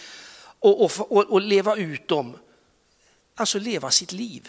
och, 0.58 0.84
och, 0.84 1.12
och, 1.12 1.25
och 1.30 1.40
leva 1.40 1.76
ut 1.76 2.08
dem. 2.08 2.37
Alltså 3.34 3.58
leva 3.58 3.90
sitt 3.90 4.12
liv. 4.12 4.49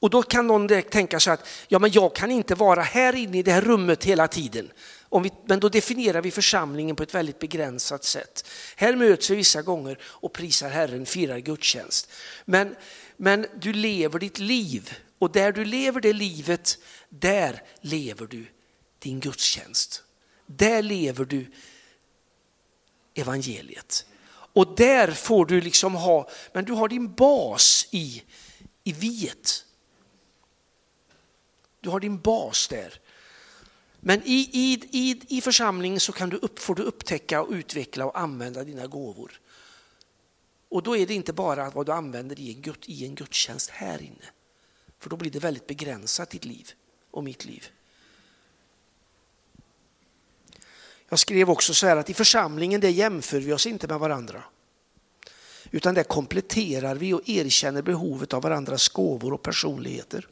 Och 0.00 0.10
då 0.10 0.22
kan 0.22 0.46
någon 0.46 0.66
direkt 0.66 0.92
tänka 0.92 1.20
sig 1.20 1.32
att 1.32 1.48
ja, 1.68 1.78
men 1.78 1.90
jag 1.90 2.14
kan 2.14 2.30
inte 2.30 2.54
vara 2.54 2.82
här 2.82 3.14
inne 3.14 3.38
i 3.38 3.42
det 3.42 3.52
här 3.52 3.60
rummet 3.60 4.04
hela 4.04 4.28
tiden. 4.28 4.72
Om 5.08 5.22
vi, 5.22 5.32
men 5.46 5.60
då 5.60 5.68
definierar 5.68 6.22
vi 6.22 6.30
församlingen 6.30 6.96
på 6.96 7.02
ett 7.02 7.14
väldigt 7.14 7.38
begränsat 7.38 8.04
sätt. 8.04 8.48
Här 8.76 8.96
möts 8.96 9.30
vi 9.30 9.34
vissa 9.34 9.62
gånger 9.62 9.98
och 10.02 10.32
prisar 10.32 10.68
Herren, 10.68 11.06
firar 11.06 11.38
gudstjänst. 11.38 12.10
Men, 12.44 12.76
men 13.16 13.46
du 13.60 13.72
lever 13.72 14.18
ditt 14.18 14.38
liv 14.38 14.94
och 15.18 15.32
där 15.32 15.52
du 15.52 15.64
lever 15.64 16.00
det 16.00 16.12
livet, 16.12 16.78
där 17.08 17.62
lever 17.80 18.26
du 18.26 18.46
din 18.98 19.20
gudstjänst. 19.20 20.02
Där 20.46 20.82
lever 20.82 21.24
du 21.24 21.52
evangeliet. 23.14 24.06
Och 24.28 24.74
där 24.76 25.10
får 25.10 25.46
du 25.46 25.60
liksom 25.60 25.94
ha, 25.94 26.28
men 26.52 26.64
du 26.64 26.72
har 26.72 26.88
din 26.88 27.14
bas 27.14 27.88
i, 27.90 28.22
i 28.84 28.92
viet. 28.92 29.64
Du 31.80 31.90
har 31.90 32.00
din 32.00 32.20
bas 32.20 32.68
där. 32.68 33.00
Men 34.00 34.22
i, 34.24 34.50
i, 34.52 34.88
i, 34.90 35.20
i 35.38 35.40
församlingen 35.40 36.00
så 36.00 36.12
kan 36.12 36.28
du 36.28 36.36
upp, 36.36 36.58
får 36.58 36.74
du 36.74 36.82
upptäcka 36.82 37.42
och 37.42 37.50
utveckla 37.50 38.06
och 38.06 38.20
använda 38.20 38.64
dina 38.64 38.86
gåvor. 38.86 39.40
Och 40.68 40.82
då 40.82 40.96
är 40.96 41.06
det 41.06 41.14
inte 41.14 41.32
bara 41.32 41.70
vad 41.70 41.86
du 41.86 41.92
använder 41.92 42.40
i 42.40 42.52
en, 42.52 42.74
i 42.86 43.04
en 43.04 43.14
gudstjänst 43.14 43.70
här 43.70 44.02
inne. 44.02 44.30
För 44.98 45.10
då 45.10 45.16
blir 45.16 45.30
det 45.30 45.38
väldigt 45.38 45.66
begränsat 45.66 46.30
ditt 46.30 46.44
liv 46.44 46.70
och 47.10 47.24
mitt 47.24 47.44
liv. 47.44 47.66
Jag 51.08 51.18
skrev 51.18 51.50
också 51.50 51.74
så 51.74 51.86
här 51.86 51.96
att 51.96 52.10
i 52.10 52.14
församlingen 52.14 52.80
det 52.80 52.90
jämför 52.90 53.40
vi 53.40 53.52
oss 53.52 53.66
inte 53.66 53.88
med 53.88 53.98
varandra. 53.98 54.42
Utan 55.70 55.94
där 55.94 56.02
kompletterar 56.02 56.94
vi 56.94 57.12
och 57.12 57.28
erkänner 57.28 57.82
behovet 57.82 58.32
av 58.32 58.42
varandras 58.42 58.88
gåvor 58.88 59.32
och 59.32 59.42
personligheter. 59.42 60.28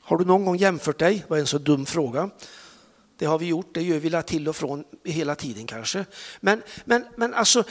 Har 0.00 0.18
du 0.18 0.24
någon 0.24 0.44
gång 0.44 0.56
jämfört 0.56 0.98
dig? 0.98 1.14
Det 1.14 1.30
var 1.30 1.38
en 1.38 1.46
så 1.46 1.58
dum 1.58 1.86
fråga. 1.86 2.30
Det 3.18 3.26
har 3.26 3.38
vi 3.38 3.46
gjort, 3.46 3.74
det 3.74 3.82
gör 3.82 3.98
vi 3.98 4.22
till 4.22 4.48
och 4.48 4.56
från 4.56 4.84
hela 5.04 5.34
tiden 5.34 5.66
kanske. 5.66 6.06
Men, 6.40 6.62
men, 6.84 7.04
men 7.16 7.34
alltså, 7.34 7.64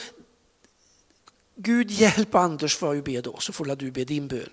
Gud 1.55 1.91
hjälp 1.91 2.35
Anders 2.35 2.75
får 2.75 2.89
jag 2.89 2.95
ju 2.95 3.01
be 3.01 3.21
då, 3.21 3.37
så 3.39 3.53
får 3.53 3.75
du 3.75 3.91
be 3.91 4.03
din 4.03 4.27
bön. 4.27 4.49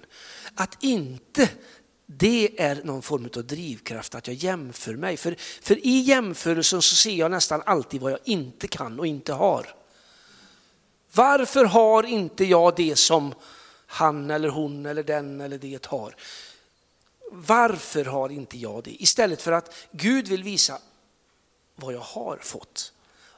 Att 0.54 0.84
inte 0.84 1.48
det 2.06 2.60
är 2.60 2.82
någon 2.84 3.02
form 3.02 3.28
av 3.36 3.44
drivkraft 3.44 4.14
att 4.14 4.26
jag 4.26 4.36
jämför 4.36 4.94
mig. 4.94 5.16
För, 5.16 5.36
för 5.38 5.86
i 5.86 6.00
jämförelsen 6.00 6.82
så 6.82 6.94
ser 6.96 7.14
jag 7.14 7.30
nästan 7.30 7.62
alltid 7.66 8.00
vad 8.00 8.12
jag 8.12 8.20
inte 8.24 8.68
kan 8.68 8.98
och 8.98 9.06
inte 9.06 9.32
har. 9.32 9.74
Varför 11.12 11.64
har 11.64 12.02
inte 12.02 12.44
jag 12.44 12.76
det 12.76 12.96
som 12.96 13.34
han 13.86 14.30
eller 14.30 14.48
hon 14.48 14.86
eller 14.86 15.02
den 15.02 15.40
eller 15.40 15.58
det 15.58 15.86
har? 15.86 16.16
Varför 17.30 18.04
har 18.04 18.28
inte 18.28 18.58
jag 18.58 18.84
det? 18.84 19.02
Istället 19.02 19.42
för 19.42 19.52
att 19.52 19.74
Gud 19.90 20.28
vill 20.28 20.42
visa 20.42 20.78
vad 21.76 21.94
jag 21.94 22.00
har 22.00 22.36
fått. 22.36 22.92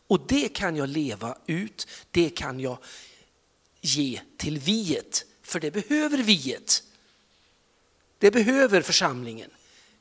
Och 0.06 0.21
det 0.26 0.49
kan 0.49 0.76
jag 0.76 0.88
leva 0.88 1.37
ut, 1.47 1.88
det 2.11 2.30
kan 2.30 2.61
jag 2.61 2.78
ge 3.85 4.21
till 4.37 4.59
viet, 4.59 5.25
för 5.43 5.61
det 5.61 5.71
behöver 5.71 6.19
viet. 6.19 6.83
Det 8.19 8.31
behöver 8.31 8.83
församlingen. 8.83 9.50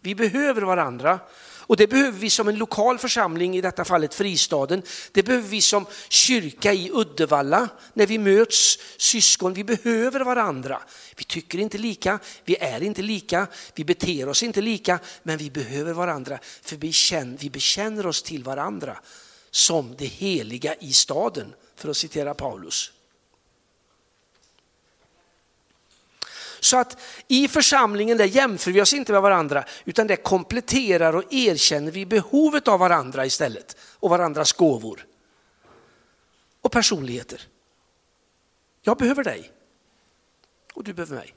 Vi 0.02 0.16
behöver 0.16 0.62
varandra 0.62 1.20
och 1.66 1.78
det 1.78 1.88
behöver 1.88 2.20
vi 2.20 2.30
som 2.30 2.48
en 2.48 2.56
lokal 2.56 2.98
församling, 2.98 3.58
i 3.58 3.62
detta 3.62 3.86
fallet 3.86 4.13
Fristaden. 4.13 4.84
Det 5.12 5.24
behöver 5.24 5.48
vi 5.48 5.62
som 5.62 5.86
kyrka 6.10 6.74
i 6.74 6.92
Uddevalla 6.94 7.70
när 7.94 8.08
vi 8.08 8.18
möts 8.18 8.80
syskon. 8.98 9.54
Vi 9.54 9.63
behöver 9.63 10.20
varandra. 10.20 10.82
Vi 11.18 11.24
tycker 11.24 11.58
inte 11.58 11.78
lika, 11.78 12.20
vi 12.46 12.56
är 12.56 12.84
inte 12.84 13.02
lika, 13.02 13.48
vi 13.75 13.86
beter 13.86 14.30
oss 14.30 14.44
inte 14.44 14.62
lika, 14.62 15.00
men 15.24 15.38
vi 15.38 15.50
behöver 15.50 15.94
varandra 15.94 16.40
för 16.62 16.75
vi, 16.75 16.92
känner, 16.92 17.38
vi 17.38 17.50
bekänner 17.50 18.06
oss 18.06 18.24
till 18.24 18.44
varandra 18.44 19.00
som 19.52 19.96
det 19.98 20.06
heliga 20.06 20.75
i 20.75 20.94
staden, 20.94 21.54
för 21.75 21.90
att 21.90 21.98
citera 21.98 22.34
Paulus. 22.34 22.92
Så 26.63 26.77
att 26.77 26.98
i 27.27 27.48
församlingen 27.48 28.17
där 28.17 28.25
jämför 28.25 28.72
vi 28.72 28.82
oss 28.82 28.93
inte 28.93 29.12
med 29.12 29.22
varandra 29.22 29.65
utan 29.86 30.08
det 30.08 30.15
kompletterar 30.15 31.15
och 31.15 31.34
erkänner 31.34 31.91
vi 31.91 32.05
behovet 32.05 32.67
av 32.67 32.79
varandra 32.79 33.25
istället 33.25 33.77
och 34.00 34.10
varandras 34.10 34.53
gåvor 34.53 35.05
och 36.62 36.72
personligheter. 36.72 37.41
Jag 38.82 38.98
behöver 38.98 39.24
dig 39.24 39.51
och 40.74 40.84
du 40.84 40.93
behöver 40.93 41.15
mig. 41.15 41.36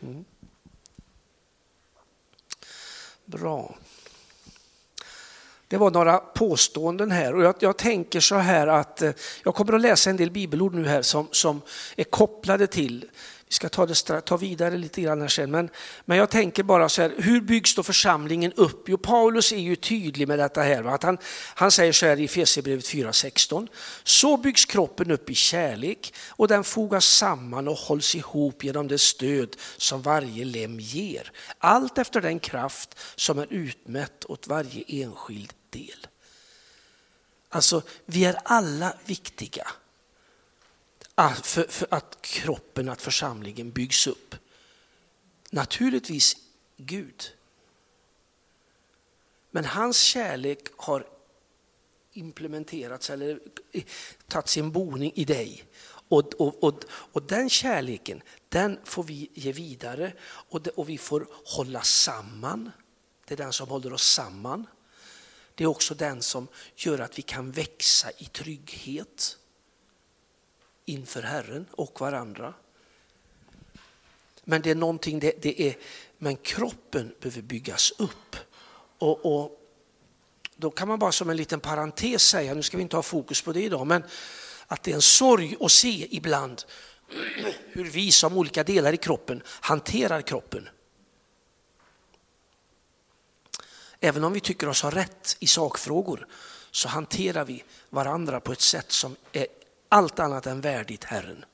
Mm. 0.00 0.24
Bra. 3.24 3.74
Det 5.68 5.76
var 5.76 5.90
några 5.90 6.18
påståenden 6.18 7.10
här. 7.10 7.34
Och 7.34 7.42
jag, 7.42 7.54
jag, 7.58 7.76
tänker 7.76 8.20
så 8.20 8.34
här 8.34 8.66
att 8.66 9.02
eh, 9.02 9.10
jag 9.44 9.54
kommer 9.54 9.72
att 9.72 9.80
läsa 9.80 10.10
en 10.10 10.16
del 10.16 10.30
bibelord 10.30 10.74
nu 10.74 10.88
här 10.88 11.02
som, 11.02 11.28
som 11.30 11.62
är 11.96 12.04
kopplade 12.04 12.66
till, 12.66 13.04
vi 13.54 13.56
ska 13.56 13.68
ta 13.68 13.86
det 13.86 14.20
ta 14.20 14.36
vidare 14.36 14.76
lite 14.76 15.00
grann 15.00 15.30
sen, 15.30 15.50
men, 15.50 15.70
men 16.04 16.18
jag 16.18 16.30
tänker 16.30 16.62
bara 16.62 16.88
så 16.88 17.02
här, 17.02 17.14
hur 17.18 17.40
byggs 17.40 17.74
då 17.74 17.82
församlingen 17.82 18.52
upp? 18.52 18.88
Jo, 18.88 18.98
Paulus 18.98 19.52
är 19.52 19.56
ju 19.56 19.76
tydlig 19.76 20.28
med 20.28 20.38
detta 20.38 20.62
här. 20.62 20.84
Att 20.84 21.02
han, 21.02 21.18
han 21.54 21.70
säger 21.70 21.92
så 21.92 22.06
här 22.06 22.20
i 22.20 22.28
Fesebrevet 22.28 22.84
4.16. 22.84 23.68
Så 24.04 24.36
byggs 24.36 24.64
kroppen 24.64 25.10
upp 25.10 25.30
i 25.30 25.34
kärlek 25.34 26.14
och 26.28 26.48
den 26.48 26.64
fogas 26.64 27.04
samman 27.04 27.68
och 27.68 27.76
hålls 27.76 28.14
ihop 28.14 28.64
genom 28.64 28.88
det 28.88 28.98
stöd 28.98 29.56
som 29.76 30.02
varje 30.02 30.44
lem 30.44 30.80
ger. 30.80 31.32
Allt 31.58 31.98
efter 31.98 32.20
den 32.20 32.38
kraft 32.38 32.98
som 33.16 33.38
är 33.38 33.46
utmätt 33.50 34.24
åt 34.24 34.46
varje 34.46 34.84
enskild 34.86 35.52
del. 35.70 36.06
Alltså, 37.48 37.82
vi 38.06 38.24
är 38.24 38.36
alla 38.44 38.94
viktiga 39.04 39.66
att, 41.14 41.46
för, 41.46 41.62
för 41.62 41.86
att 41.90 42.22
kroppen, 42.22 42.88
att 42.88 43.02
församlingen 43.02 43.70
byggs 43.70 44.06
upp. 44.06 44.34
Naturligtvis 45.50 46.36
Gud. 46.76 47.32
Men 49.50 49.64
hans 49.64 49.98
kärlek 49.98 50.68
har 50.76 51.06
implementerats 52.12 53.10
eller 53.10 53.40
tagit 54.28 54.48
sin 54.48 54.72
boning 54.72 55.12
i 55.14 55.24
dig. 55.24 55.64
Och, 56.08 56.34
och, 56.34 56.64
och, 56.64 56.84
och 56.90 57.22
den 57.22 57.50
kärleken, 57.50 58.22
den 58.48 58.78
får 58.84 59.02
vi 59.02 59.30
ge 59.34 59.52
vidare 59.52 60.12
och, 60.22 60.62
det, 60.62 60.70
och 60.70 60.88
vi 60.88 60.98
får 60.98 61.26
hålla 61.44 61.82
samman. 61.82 62.70
Det 63.26 63.34
är 63.34 63.38
den 63.38 63.52
som 63.52 63.68
håller 63.68 63.92
oss 63.92 64.06
samman. 64.06 64.66
Det 65.54 65.64
är 65.64 65.68
också 65.68 65.94
den 65.94 66.22
som 66.22 66.48
gör 66.76 66.98
att 66.98 67.18
vi 67.18 67.22
kan 67.22 67.52
växa 67.52 68.10
i 68.18 68.24
trygghet 68.24 69.38
inför 70.84 71.22
Herren 71.22 71.66
och 71.70 72.00
varandra. 72.00 72.54
Men 74.44 74.62
det 74.62 74.70
är 74.70 74.74
någonting, 74.74 75.18
det, 75.18 75.42
det 75.42 75.62
är, 75.62 75.76
men 76.18 76.36
kroppen 76.36 77.14
behöver 77.20 77.42
byggas 77.42 77.90
upp. 77.90 78.36
Och, 78.98 79.26
och, 79.26 79.60
Då 80.56 80.70
kan 80.70 80.88
man 80.88 80.98
bara 80.98 81.12
som 81.12 81.30
en 81.30 81.36
liten 81.36 81.60
parentes 81.60 82.22
säga, 82.22 82.54
nu 82.54 82.62
ska 82.62 82.76
vi 82.76 82.82
inte 82.82 82.96
ha 82.96 83.02
fokus 83.02 83.42
på 83.42 83.52
det 83.52 83.62
idag, 83.62 83.86
men 83.86 84.02
att 84.66 84.82
det 84.82 84.90
är 84.90 84.94
en 84.94 85.02
sorg 85.02 85.56
att 85.60 85.72
se 85.72 86.16
ibland 86.16 86.64
hur 87.72 87.84
vi 87.84 88.12
som 88.12 88.38
olika 88.38 88.64
delar 88.64 88.92
i 88.92 88.96
kroppen 88.96 89.42
hanterar 89.46 90.22
kroppen. 90.22 90.68
Även 94.00 94.24
om 94.24 94.32
vi 94.32 94.40
tycker 94.40 94.68
oss 94.68 94.82
ha 94.82 94.90
rätt 94.90 95.36
i 95.40 95.46
sakfrågor 95.46 96.26
så 96.70 96.88
hanterar 96.88 97.44
vi 97.44 97.64
varandra 97.90 98.40
på 98.40 98.52
ett 98.52 98.60
sätt 98.60 98.92
som 98.92 99.16
är 99.32 99.46
allt 99.94 100.18
annat 100.18 100.46
än 100.46 100.60
värdigt 100.60 101.04
Herren. 101.04 101.44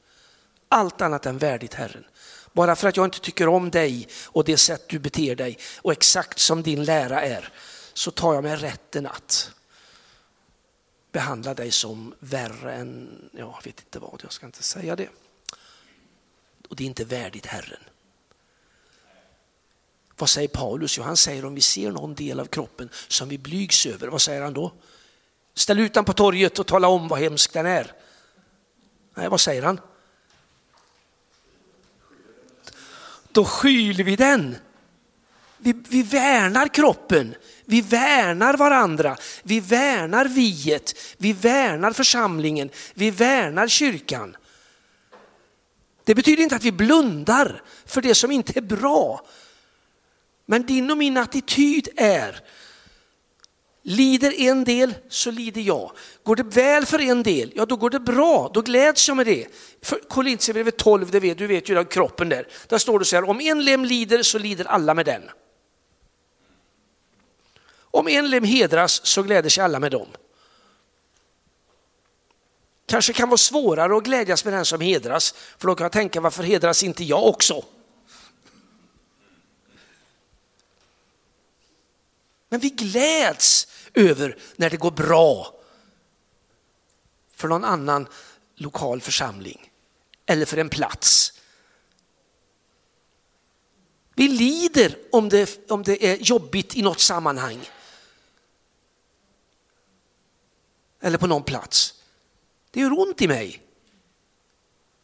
Allt 0.68 1.00
annat 1.00 1.26
än 1.26 1.38
värdigt 1.38 1.75
Herren. 1.75 2.04
Bara 2.52 2.76
för 2.76 2.88
att 2.88 2.97
jag 2.97 3.06
inte 3.06 3.20
tycker 3.20 3.49
om 3.49 3.70
dig 3.70 4.09
och 4.25 4.44
det 4.44 4.56
sätt 4.56 4.88
du 4.88 4.99
beter 4.99 5.37
dig 5.37 5.59
och 5.76 5.92
exakt 5.92 6.38
som 6.38 6.62
din 6.62 6.85
lära 6.85 7.23
är 7.23 7.52
så 7.92 8.11
tar 8.11 8.35
jag 8.35 8.44
mig 8.44 8.56
rätten 8.56 9.06
att 9.06 9.50
behandla 11.12 11.54
dig 11.54 11.70
som 11.70 12.14
värre 12.18 12.75
än, 12.75 13.09
jag 13.32 13.61
vet 13.64 13.80
inte 13.80 13.99
vad, 13.99 14.20
jag 14.23 14.32
ska 14.32 14.47
inte 14.47 14.62
säga 14.62 14.97
det. 14.97 15.09
Och 16.68 16.76
det 16.76 16.85
är 16.85 16.87
inte 16.87 17.04
värdigt 17.04 17.47
Herren. 17.47 17.82
Vad 20.16 20.30
säger 20.30 20.49
Paulus? 20.49 20.99
Jo, 20.99 21.04
han 21.04 21.16
säger 21.16 21.44
om 21.44 21.54
vi 21.54 21.61
ser 21.61 21.90
någon 21.90 22.14
del 22.14 22.40
av 22.40 22.47
kroppen 22.47 22.88
som 23.09 23.28
vi 23.28 23.38
blygs 23.38 23.87
över, 23.87 24.09
vad 24.09 24.23
säger 24.23 24.42
han 24.42 24.54
då? 24.54 24.73
Ställ 25.54 25.80
ut 25.80 25.94
den 25.94 26.04
på 26.04 26.12
torget 26.12 26.59
och 26.59 26.66
tala 26.66 26.88
om 26.88 27.09
vad 27.09 27.18
hemsk 27.18 27.52
den 27.52 27.66
är. 27.66 27.94
Nej, 29.14 29.29
vad 29.29 29.40
säger 29.40 29.62
han? 29.62 29.81
Då 33.33 33.45
skyler 33.45 34.05
vi 34.05 34.17
den. 34.17 34.57
Vi, 35.59 35.73
vi 35.88 36.02
värnar 36.02 36.69
kroppen, 36.69 37.35
vi 37.64 37.81
värnar 37.81 38.57
varandra, 38.57 39.17
vi 39.43 39.61
värnar 39.61 40.25
viet, 40.25 40.95
vi 41.19 41.33
värnar 41.33 41.93
församlingen, 41.93 42.71
vi 42.95 43.11
värnar 43.11 43.69
kyrkan. 43.69 44.37
Det 46.05 46.14
betyder 46.14 46.43
inte 46.43 46.57
att 46.57 46.64
vi 46.64 46.73
blundar 46.73 47.62
för 47.87 48.02
det 48.02 48.14
som 48.14 48.31
inte 48.31 48.59
är 48.59 48.62
bra. 48.62 49.26
Men 50.47 50.67
din 50.67 50.90
och 50.90 50.99
min 50.99 51.17
attityd 51.17 51.88
är 51.97 52.40
Lider 53.82 54.40
en 54.40 54.64
del 54.64 54.94
så 55.08 55.30
lider 55.30 55.60
jag. 55.60 55.92
Går 56.22 56.37
det 56.37 56.42
väl 56.42 56.87
för 56.87 57.00
en 57.00 57.22
del, 57.22 57.52
ja 57.54 57.66
då 57.66 57.76
går 57.76 57.90
det 57.90 58.00
bra, 58.00 58.50
då 58.54 58.60
gläds 58.60 59.08
jag 59.08 59.16
med 59.16 59.26
det. 59.26 59.47
Korintierbrevet 60.08 60.76
12, 60.76 61.10
det 61.10 61.21
vet, 61.21 61.38
du 61.38 61.47
vet 61.47 61.69
ju 61.69 61.75
den 61.75 61.84
kroppen 61.84 62.28
där. 62.28 62.49
Där 62.69 62.78
står 62.78 62.99
det 62.99 63.04
så 63.04 63.16
här, 63.16 63.28
om 63.28 63.40
en 63.40 63.64
lem 63.64 63.84
lider 63.84 64.23
så 64.23 64.38
lider 64.38 64.64
alla 64.64 64.95
med 64.95 65.06
den. 65.06 65.23
Om 67.80 68.08
en 68.08 68.30
lem 68.30 68.45
hedras 68.45 69.06
så 69.06 69.23
gläder 69.23 69.49
sig 69.49 69.64
alla 69.64 69.80
med 69.80 69.93
dem. 69.93 70.08
Kanske 72.86 73.12
kan 73.12 73.28
vara 73.28 73.38
svårare 73.38 73.97
att 73.97 74.04
glädjas 74.04 74.45
med 74.45 74.54
den 74.54 74.64
som 74.64 74.80
hedras, 74.80 75.34
för 75.58 75.69
då 75.69 75.75
kan 75.75 75.84
jag 75.84 75.93
tänka 75.93 76.21
varför 76.21 76.43
hedras 76.43 76.82
inte 76.82 77.04
jag 77.04 77.26
också? 77.26 77.64
Men 82.50 82.60
vi 82.60 82.71
gläds 82.71 83.67
över 83.95 84.39
när 84.56 84.71
det 84.71 84.76
går 84.76 84.91
bra 84.91 85.54
för 87.30 87.49
någon 87.49 87.65
annan 87.65 88.08
lokal 88.54 89.00
församling 89.00 89.73
eller 90.26 90.47
för 90.47 90.56
en 90.56 90.69
plats. 90.69 91.32
Vi 94.15 94.28
lider 94.28 94.99
om 95.13 95.28
det, 95.28 95.71
om 95.71 95.82
det 95.82 96.06
är 96.06 96.17
jobbigt 96.17 96.76
i 96.76 96.82
något 96.82 97.00
sammanhang. 97.00 97.69
Eller 101.00 101.19
på 101.19 101.26
någon 101.26 101.43
plats. 101.43 101.95
Det 102.71 102.80
gör 102.80 102.99
ont 102.99 103.23
i 103.23 103.28
mig. 103.28 103.63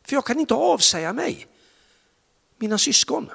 För 0.02 0.16
jag 0.16 0.24
kan 0.24 0.40
inte 0.40 0.54
avsäga 0.54 1.12
mig 1.12 1.46
mina 2.56 2.78
syskon. 2.78 3.30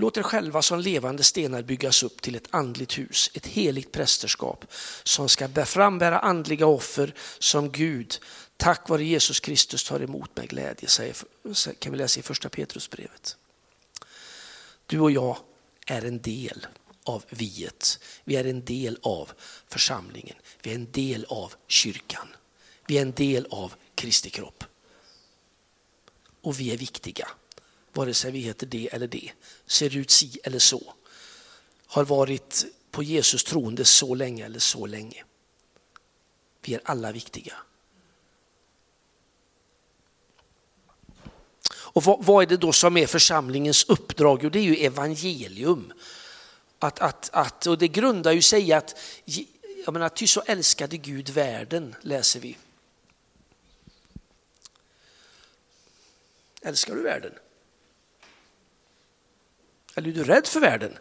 Låt 0.00 0.16
er 0.16 0.22
själva 0.22 0.62
som 0.62 0.80
levande 0.80 1.22
stenar 1.22 1.62
byggas 1.62 2.02
upp 2.02 2.22
till 2.22 2.34
ett 2.34 2.48
andligt 2.50 2.98
hus, 2.98 3.30
ett 3.34 3.46
heligt 3.46 3.92
prästerskap 3.92 4.64
som 5.02 5.28
ska 5.28 5.64
frambära 5.64 6.18
andliga 6.18 6.66
offer 6.66 7.14
som 7.38 7.72
Gud 7.72 8.18
tack 8.56 8.88
vare 8.88 9.04
Jesus 9.04 9.40
Kristus 9.40 9.84
tar 9.84 10.00
emot 10.00 10.36
med 10.36 10.48
glädje, 10.48 10.88
säger, 10.88 11.16
kan 11.78 11.92
vi 11.92 11.98
läsa 11.98 12.20
i 12.20 12.22
första 12.22 12.48
Petrusbrevet. 12.48 13.36
Du 14.86 15.00
och 15.00 15.10
jag 15.10 15.36
är 15.86 16.04
en 16.04 16.20
del 16.20 16.66
av 17.04 17.24
viet. 17.28 17.98
Vi 18.24 18.36
är 18.36 18.44
en 18.44 18.64
del 18.64 18.98
av 19.02 19.32
församlingen. 19.68 20.36
Vi 20.62 20.70
är 20.70 20.74
en 20.74 20.90
del 20.90 21.24
av 21.28 21.54
kyrkan. 21.66 22.28
Vi 22.86 22.98
är 22.98 23.02
en 23.02 23.12
del 23.12 23.46
av 23.50 23.74
Kristi 23.94 24.30
kropp. 24.30 24.64
Och 26.40 26.60
vi 26.60 26.72
är 26.72 26.76
viktiga 26.76 27.28
vare 27.92 28.14
sig 28.14 28.32
vi 28.32 28.38
heter 28.38 28.66
det 28.66 28.88
eller 28.92 29.06
det, 29.06 29.30
ser 29.66 29.96
ut 29.96 30.10
si 30.10 30.38
eller 30.44 30.58
så, 30.58 30.94
har 31.86 32.04
varit 32.04 32.64
på 32.90 33.02
Jesus 33.02 33.44
troende 33.44 33.84
så 33.84 34.14
länge 34.14 34.44
eller 34.44 34.58
så 34.58 34.86
länge. 34.86 35.24
Vi 36.60 36.74
är 36.74 36.80
alla 36.84 37.12
viktiga. 37.12 37.54
Och 41.92 42.02
vad, 42.02 42.24
vad, 42.24 42.42
är 42.42 42.46
det 42.46 42.56
då 42.56 42.72
som 42.72 42.96
är 42.96 43.06
församlingens 43.06 43.84
uppdrag? 43.84 44.40
Jo, 44.42 44.50
det 44.50 44.58
är 44.58 44.62
ju 44.62 44.76
evangelium. 44.76 45.92
Att, 46.78 46.98
att, 46.98 47.30
att, 47.32 47.66
och 47.66 47.78
det 47.78 47.88
grundar 47.88 48.32
ju 48.32 48.42
sig 48.42 48.68
i 48.68 48.72
att, 48.72 48.98
jag 49.84 49.92
menar, 49.92 50.08
ty 50.08 50.26
så 50.26 50.40
älskade 50.40 50.96
Gud 50.96 51.28
världen, 51.28 51.94
läser 52.00 52.40
vi. 52.40 52.56
Älskar 56.62 56.94
du 56.94 57.02
världen? 57.02 57.32
Eller 59.94 60.08
är 60.08 60.12
du 60.12 60.24
rädd 60.24 60.46
för 60.46 60.60
världen? 60.60 60.98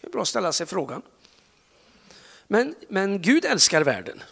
Det 0.00 0.06
är 0.06 0.10
bra 0.10 0.22
att 0.22 0.28
ställa 0.28 0.52
sig 0.52 0.66
frågan. 0.66 1.02
Men, 2.46 2.74
men 2.88 3.22
Gud 3.22 3.44
älskar 3.44 3.82
världen. 3.82 4.22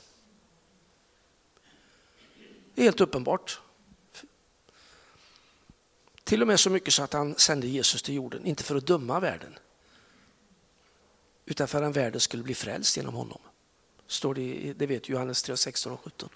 Det 2.74 2.82
är 2.82 2.84
helt 2.84 3.00
uppenbart. 3.00 3.60
Till 6.24 6.42
och 6.42 6.48
med 6.48 6.60
så 6.60 6.70
mycket 6.70 6.94
så 6.94 7.02
att 7.02 7.12
han 7.12 7.34
sände 7.38 7.66
Jesus 7.66 8.02
till 8.02 8.14
jorden, 8.14 8.46
inte 8.46 8.64
för 8.64 8.76
att 8.76 8.86
döma 8.86 9.20
världen, 9.20 9.58
utan 11.44 11.68
för 11.68 11.82
att 11.82 11.96
världen 11.96 12.20
skulle 12.20 12.42
bli 12.42 12.54
frälst 12.54 12.96
genom 12.96 13.14
honom. 13.14 13.40
Står 14.06 14.34
det, 14.34 14.72
det 14.76 14.86
vet 14.86 15.08
Johannes 15.08 15.42
3, 15.42 15.56
16 15.56 15.92
och 15.92 16.00
17. 16.00 16.28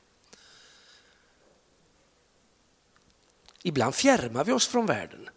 Ibland 3.67 3.95
fjärmar 3.95 4.45
vi 4.45 4.53
oss 4.53 4.67
från 4.67 4.87
världen. 4.87 5.29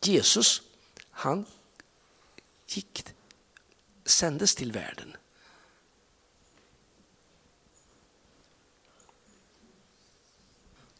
Jesus, 0.00 0.62
han 1.10 1.46
gick, 2.66 3.04
sändes 4.04 4.54
till 4.54 4.72
världen. 4.72 5.16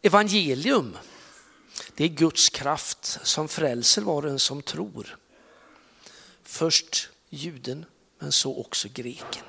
Evangelium, 0.01 0.97
det 1.95 2.03
är 2.03 2.07
Guds 2.07 2.49
kraft 2.49 3.19
som 3.23 3.47
frälser 3.47 4.01
var 4.01 4.25
och 4.25 4.31
en 4.31 4.39
som 4.39 4.61
tror. 4.61 5.17
Först 6.43 7.09
juden, 7.29 7.85
men 8.19 8.31
så 8.31 8.57
också 8.57 8.87
greken. 8.93 9.45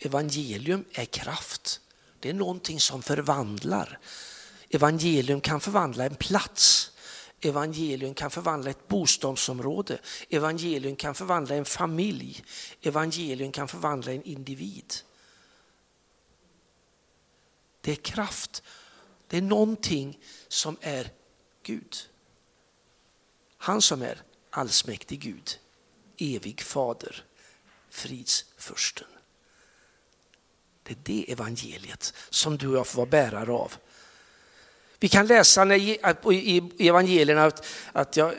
Evangelium 0.00 0.84
är 0.92 1.04
kraft 1.04 1.80
det 2.20 2.28
är 2.28 2.34
någonting 2.34 2.80
som 2.80 3.02
förvandlar. 3.02 3.98
Evangelium 4.70 5.40
kan 5.40 5.60
förvandla 5.60 6.04
en 6.04 6.14
plats. 6.14 6.90
Evangelium 7.40 8.14
kan 8.14 8.30
förvandla 8.30 8.70
ett 8.70 8.88
bostadsområde. 8.88 9.98
Evangelium 10.28 10.96
kan 10.96 11.14
förvandla 11.14 11.54
en 11.54 11.64
familj. 11.64 12.44
Evangelium 12.82 13.52
kan 13.52 13.68
förvandla 13.68 14.12
en 14.12 14.22
individ. 14.22 14.94
Det 17.80 17.92
är 17.92 17.96
kraft. 17.96 18.62
Det 19.26 19.36
är 19.36 19.42
någonting 19.42 20.18
som 20.48 20.76
är 20.80 21.12
Gud. 21.62 21.96
Han 23.58 23.82
som 23.82 24.02
är 24.02 24.22
allsmäktig 24.50 25.20
Gud, 25.20 25.58
evig 26.18 26.62
fader, 26.62 27.24
fridsfursten. 27.90 29.08
Det 30.88 30.94
är 30.94 31.16
det 31.16 31.32
evangeliet 31.32 32.14
som 32.30 32.58
du 32.58 32.68
och 32.68 32.76
jag 32.76 32.86
får 32.86 32.96
vara 32.96 33.10
bärare 33.10 33.52
av. 33.52 33.72
Vi 35.00 35.08
kan 35.08 35.26
läsa 35.26 35.76
i 35.76 35.98
evangelierna 36.78 37.44
att, 37.44 37.66
att 37.92 38.16
jag, 38.16 38.34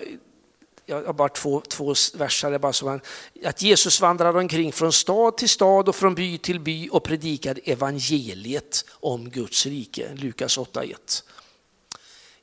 jag 0.85 1.03
har 1.03 1.13
bara 1.13 1.29
två, 1.29 1.61
två 1.67 1.93
verser, 2.13 2.57
bara 2.57 2.73
som 2.73 2.99
att 3.45 3.61
Jesus 3.61 4.01
vandrade 4.01 4.39
omkring 4.39 4.71
från 4.71 4.93
stad 4.93 5.37
till 5.37 5.49
stad 5.49 5.89
och 5.89 5.95
från 5.95 6.15
by 6.15 6.37
till 6.37 6.59
by 6.59 6.89
och 6.89 7.03
predikade 7.03 7.61
evangeliet 7.63 8.85
om 8.89 9.29
Guds 9.29 9.65
rike, 9.65 10.15
Lukas 10.15 10.57
8.1. 10.57 11.23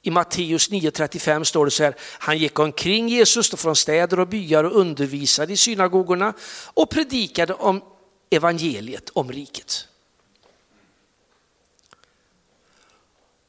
I 0.03 0.11
Matteus 0.11 0.71
9.35 0.71 1.45
står 1.45 1.65
det 1.65 1.71
så 1.71 1.83
här, 1.83 1.95
han 2.19 2.39
gick 2.39 2.59
omkring 2.59 3.09
Jesus 3.09 3.51
från 3.51 3.77
städer 3.77 4.21
och 4.21 4.29
byar 4.29 4.65
och 4.65 4.81
undervisade 4.81 5.53
i 5.53 5.57
synagogorna 5.57 6.33
och 6.65 6.91
predikade 6.91 7.55
om 7.55 7.83
evangeliet 8.31 9.11
om 9.13 9.33
riket. 9.33 9.89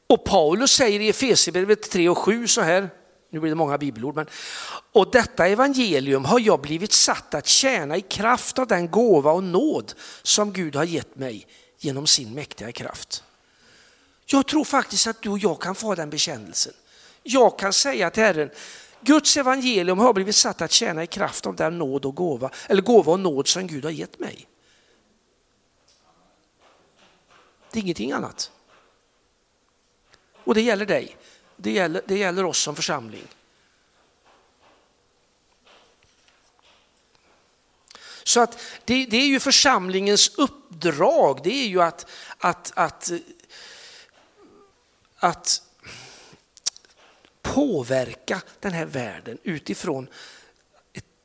Och 0.08 0.24
Paulus 0.24 0.72
säger 0.72 1.00
i 1.00 1.08
Efesierbrevet 1.08 1.90
3 1.90 2.08
och 2.08 2.18
7 2.18 2.46
så 2.46 2.60
här, 2.60 2.90
nu 3.30 3.40
blir 3.40 3.50
det 3.50 3.56
många 3.56 3.78
bibelord, 3.78 4.14
men 4.16 4.26
och 4.92 5.10
detta 5.10 5.46
evangelium 5.46 6.24
har 6.24 6.40
jag 6.40 6.60
blivit 6.60 6.92
satt 6.92 7.34
att 7.34 7.46
tjäna 7.46 7.96
i 7.96 8.00
kraft 8.00 8.58
av 8.58 8.66
den 8.66 8.90
gåva 8.90 9.32
och 9.32 9.44
nåd 9.44 9.94
som 10.22 10.52
Gud 10.52 10.76
har 10.76 10.84
gett 10.84 11.16
mig 11.16 11.46
genom 11.78 12.06
sin 12.06 12.34
mäktiga 12.34 12.72
kraft. 12.72 13.24
Jag 14.26 14.46
tror 14.46 14.64
faktiskt 14.64 15.06
att 15.06 15.22
du 15.22 15.28
och 15.28 15.38
jag 15.38 15.60
kan 15.60 15.74
få 15.74 15.94
den 15.94 16.10
bekännelsen. 16.10 16.72
Jag 17.22 17.58
kan 17.58 17.72
säga 17.72 18.10
till 18.10 18.22
Herren, 18.22 18.50
Guds 19.00 19.36
evangelium 19.36 19.98
har 19.98 20.12
blivit 20.12 20.36
satt 20.36 20.62
att 20.62 20.72
tjäna 20.72 21.02
i 21.02 21.06
kraft 21.06 21.46
av 21.46 21.56
den 21.56 21.78
nåd 21.78 22.04
och 22.04 22.14
gåva, 22.14 22.50
eller 22.68 22.82
gåva 22.82 23.12
och 23.12 23.20
nåd 23.20 23.48
som 23.48 23.66
Gud 23.66 23.84
har 23.84 23.90
gett 23.90 24.18
mig. 24.18 24.48
Det 27.72 27.78
är 27.78 27.82
ingenting 27.82 28.12
annat. 28.12 28.50
Och 30.48 30.54
det 30.54 30.62
gäller 30.62 30.86
dig. 30.86 31.16
Det 31.56 31.70
gäller, 31.70 32.02
det 32.06 32.18
gäller 32.18 32.44
oss 32.44 32.58
som 32.58 32.76
församling. 32.76 33.26
Så 38.22 38.40
att 38.40 38.58
det, 38.84 39.06
det, 39.06 39.16
är 39.16 39.26
ju 39.26 39.40
församlingens 39.40 40.38
uppdrag, 40.38 41.40
det 41.44 41.50
är 41.50 41.66
ju 41.66 41.82
att, 41.82 42.10
att, 42.38 42.72
att, 42.74 43.10
att 45.16 45.62
påverka 47.42 48.42
den 48.60 48.72
här 48.72 48.86
världen 48.86 49.38
utifrån 49.42 50.08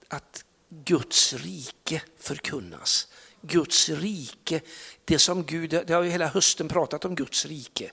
att 0.08 0.46
Guds 0.70 1.34
rike 1.34 2.02
förkunnas. 2.20 3.08
Guds 3.42 3.90
rike, 3.90 4.62
det 5.06 5.20
som 5.20 5.44
Gud, 5.44 5.70
det 5.70 5.94
har 5.94 6.04
ju 6.04 6.10
hela 6.10 6.28
hösten 6.28 6.68
pratat 6.68 7.06
om 7.06 7.16
Guds 7.16 7.46
rike 7.46 7.92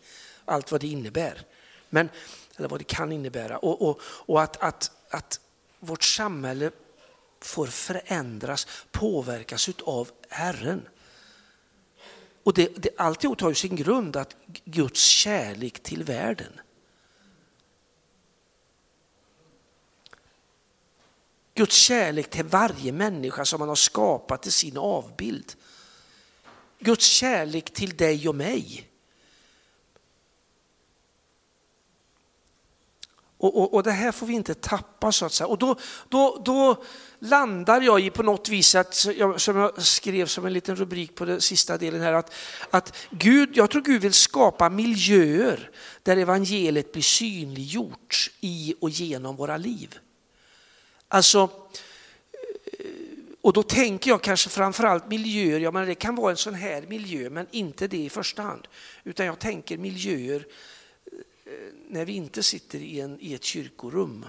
allt 0.51 0.73
vad 0.73 0.81
det 0.81 0.87
innebär. 0.87 1.47
Men, 1.89 2.09
eller 2.57 2.69
vad 2.69 2.81
det 2.81 2.85
kan 2.85 3.13
innebära. 3.13 3.59
Och, 3.59 3.89
och, 3.89 4.01
och 4.03 4.43
att, 4.43 4.57
att, 4.57 4.91
att 5.11 5.41
vårt 5.81 6.05
samhälle 6.05 6.71
får 7.41 7.67
förändras, 7.67 8.67
påverkas 8.91 9.69
av 9.85 10.11
Herren. 10.29 10.89
Och 12.43 12.55
det, 12.55 12.73
det, 12.77 12.91
alltihop 12.97 13.41
har 13.41 13.49
ju 13.49 13.55
sin 13.55 13.77
grund 13.77 14.17
att 14.17 14.37
Guds 14.65 15.01
kärlek 15.01 15.83
till 15.83 16.05
världen. 16.05 16.61
Guds 21.55 21.77
kärlek 21.77 22.31
till 22.31 22.45
varje 22.45 22.93
människa 22.93 23.45
som 23.45 23.61
han 23.61 23.69
har 23.69 23.77
skapat 23.77 24.47
i 24.47 24.51
sin 24.51 24.77
avbild. 24.77 25.55
Guds 26.79 27.07
kärlek 27.07 27.73
till 27.73 27.97
dig 27.97 28.29
och 28.29 28.35
mig. 28.35 28.89
Och, 33.40 33.57
och, 33.57 33.74
och, 33.74 33.83
det 33.83 33.92
här 33.92 34.12
får 34.12 34.26
vi 34.26 34.35
inte 34.35 34.55
tappa 34.55 35.12
så 35.12 35.26
att 35.26 35.33
säga. 35.33 35.46
Och 35.46 35.59
då, 35.59 35.76
då, 36.09 36.42
då 36.44 36.85
landar 37.18 37.81
jag 37.81 38.00
i 38.00 38.11
på 38.11 38.22
något 38.22 38.48
vis, 38.48 38.74
att, 38.74 38.94
som 39.37 39.57
jag 39.57 39.83
skrev 39.83 40.26
som 40.26 40.46
en 40.46 40.53
liten 40.53 40.76
rubrik 40.76 41.14
på 41.14 41.24
den 41.24 41.40
sista 41.40 41.79
delen 41.79 42.00
här, 42.00 42.12
att, 42.12 42.35
att 42.70 42.96
Gud, 43.11 43.50
jag 43.55 43.70
tror 43.70 43.83
Gud 43.83 44.03
vill 44.03 44.12
skapa 44.12 44.68
miljöer 44.68 45.70
där 46.03 46.16
evangeliet 46.16 46.92
blir 46.92 47.03
synliggjort 47.03 48.31
i 48.40 48.74
och 48.81 48.90
genom 48.90 49.37
våra 49.37 49.57
liv. 49.57 49.98
Alltså, 51.09 51.50
eh, 52.79 52.87
och 53.40 53.53
då 53.53 53.62
tänker 53.62 54.11
jag 54.11 54.22
kanske 54.22 54.50
framförallt 54.50 55.09
miljöer, 55.09 55.61
ja 55.61 55.70
men 55.70 55.87
det 55.87 55.94
kan 55.94 56.16
vara 56.16 56.31
en 56.31 56.37
sån 56.37 56.55
här 56.55 56.83
miljö, 56.88 57.31
men 57.31 57.46
inte 57.50 57.87
det 57.87 58.05
i 58.05 58.11
första 58.11 58.42
hand. 58.42 58.68
Utan 59.05 59.26
jag 59.26 59.38
tänker 59.38 59.79
miljöer 59.79 60.44
när 61.89 62.05
vi 62.05 62.13
inte 62.13 62.43
sitter 62.43 62.79
i, 62.79 63.01
en, 63.01 63.21
i 63.21 63.35
ett 63.35 63.45
kyrkorum. 63.45 64.27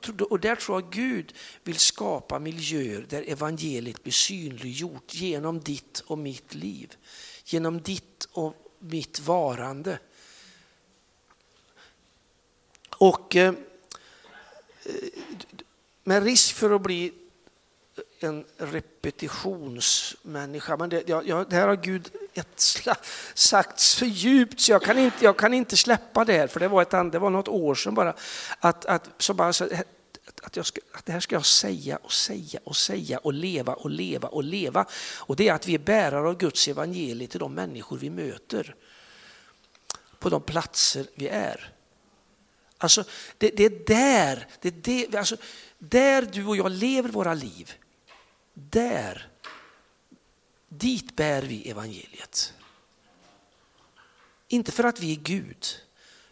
Tror, 0.00 0.32
och 0.32 0.40
där 0.40 0.56
tror 0.56 0.80
jag 0.80 0.92
Gud 0.92 1.34
vill 1.64 1.78
skapa 1.78 2.38
miljöer 2.38 3.06
där 3.08 3.22
evangeliet 3.22 4.02
blir 4.02 4.12
synliggjort 4.12 5.14
genom 5.14 5.60
ditt 5.60 6.00
och 6.00 6.18
mitt 6.18 6.54
liv. 6.54 6.96
Genom 7.44 7.82
ditt 7.82 8.28
och 8.32 8.72
mitt 8.78 9.20
varande. 9.20 9.98
Och 12.88 13.36
eh, 13.36 13.54
eh 14.84 14.94
med 16.04 16.22
risk 16.22 16.54
för 16.54 16.70
att 16.70 16.82
bli 16.82 17.12
en 18.22 18.44
repetitionsmänniska. 18.56 20.76
Men 20.76 20.88
det, 20.88 21.08
jag, 21.08 21.50
det 21.50 21.56
här 21.56 21.68
har 21.68 21.76
Gud 21.76 22.10
sagt 23.34 23.80
så 23.80 24.04
djupt 24.04 24.60
så 24.60 24.72
jag 24.72 24.82
kan 24.82 24.98
inte, 24.98 25.24
jag 25.24 25.38
kan 25.38 25.54
inte 25.54 25.76
släppa 25.76 26.24
det 26.24 26.32
här, 26.32 26.46
för 26.46 26.60
det 26.60 26.68
var, 26.68 26.82
ett, 26.82 27.12
det 27.12 27.18
var 27.18 27.30
något 27.30 27.48
år 27.48 27.74
sedan 27.74 27.94
bara. 27.94 28.14
Att, 28.58 28.84
att, 28.84 29.10
så 29.18 29.34
bara 29.34 29.52
så, 29.52 29.68
att, 30.42 30.56
jag 30.56 30.66
ska, 30.66 30.80
att 30.92 31.06
det 31.06 31.12
här 31.12 31.20
ska 31.20 31.34
jag 31.34 31.46
säga 31.46 31.96
och 31.96 32.12
säga 32.12 32.60
och 32.64 32.76
säga 32.76 33.18
och 33.18 33.32
leva 33.32 33.74
och 33.74 33.90
leva 33.90 34.28
och 34.28 34.44
leva. 34.44 34.86
Och 35.18 35.36
det 35.36 35.48
är 35.48 35.52
att 35.52 35.68
vi 35.68 35.74
är 35.74 35.78
bärare 35.78 36.28
av 36.28 36.38
Guds 36.38 36.68
evangelium 36.68 37.28
till 37.28 37.40
de 37.40 37.54
människor 37.54 37.96
vi 37.96 38.10
möter. 38.10 38.74
På 40.18 40.28
de 40.28 40.42
platser 40.42 41.06
vi 41.14 41.28
är. 41.28 41.72
Alltså, 42.78 43.04
det, 43.38 43.50
det 43.50 43.64
är 43.64 43.86
där, 43.86 44.46
det 44.60 44.68
är 44.68 44.74
det, 44.82 45.18
alltså, 45.18 45.36
där 45.78 46.22
du 46.22 46.46
och 46.46 46.56
jag 46.56 46.70
lever 46.70 47.08
våra 47.08 47.34
liv 47.34 47.74
där, 48.54 49.28
dit 50.68 51.16
bär 51.16 51.42
vi 51.42 51.70
evangeliet. 51.70 52.54
Inte 54.48 54.72
för 54.72 54.84
att 54.84 55.00
vi 55.00 55.12
är 55.12 55.20
Gud, 55.20 55.66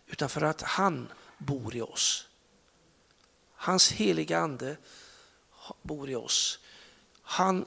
utan 0.07 0.29
för 0.29 0.43
att 0.43 0.63
han 0.63 1.13
bor 1.39 1.77
i 1.77 1.81
oss. 1.81 2.29
Hans 3.55 3.93
heliga 3.93 4.39
ande 4.39 4.77
bor 5.83 6.11
i 6.11 6.15
oss. 6.15 6.59
Han 7.23 7.67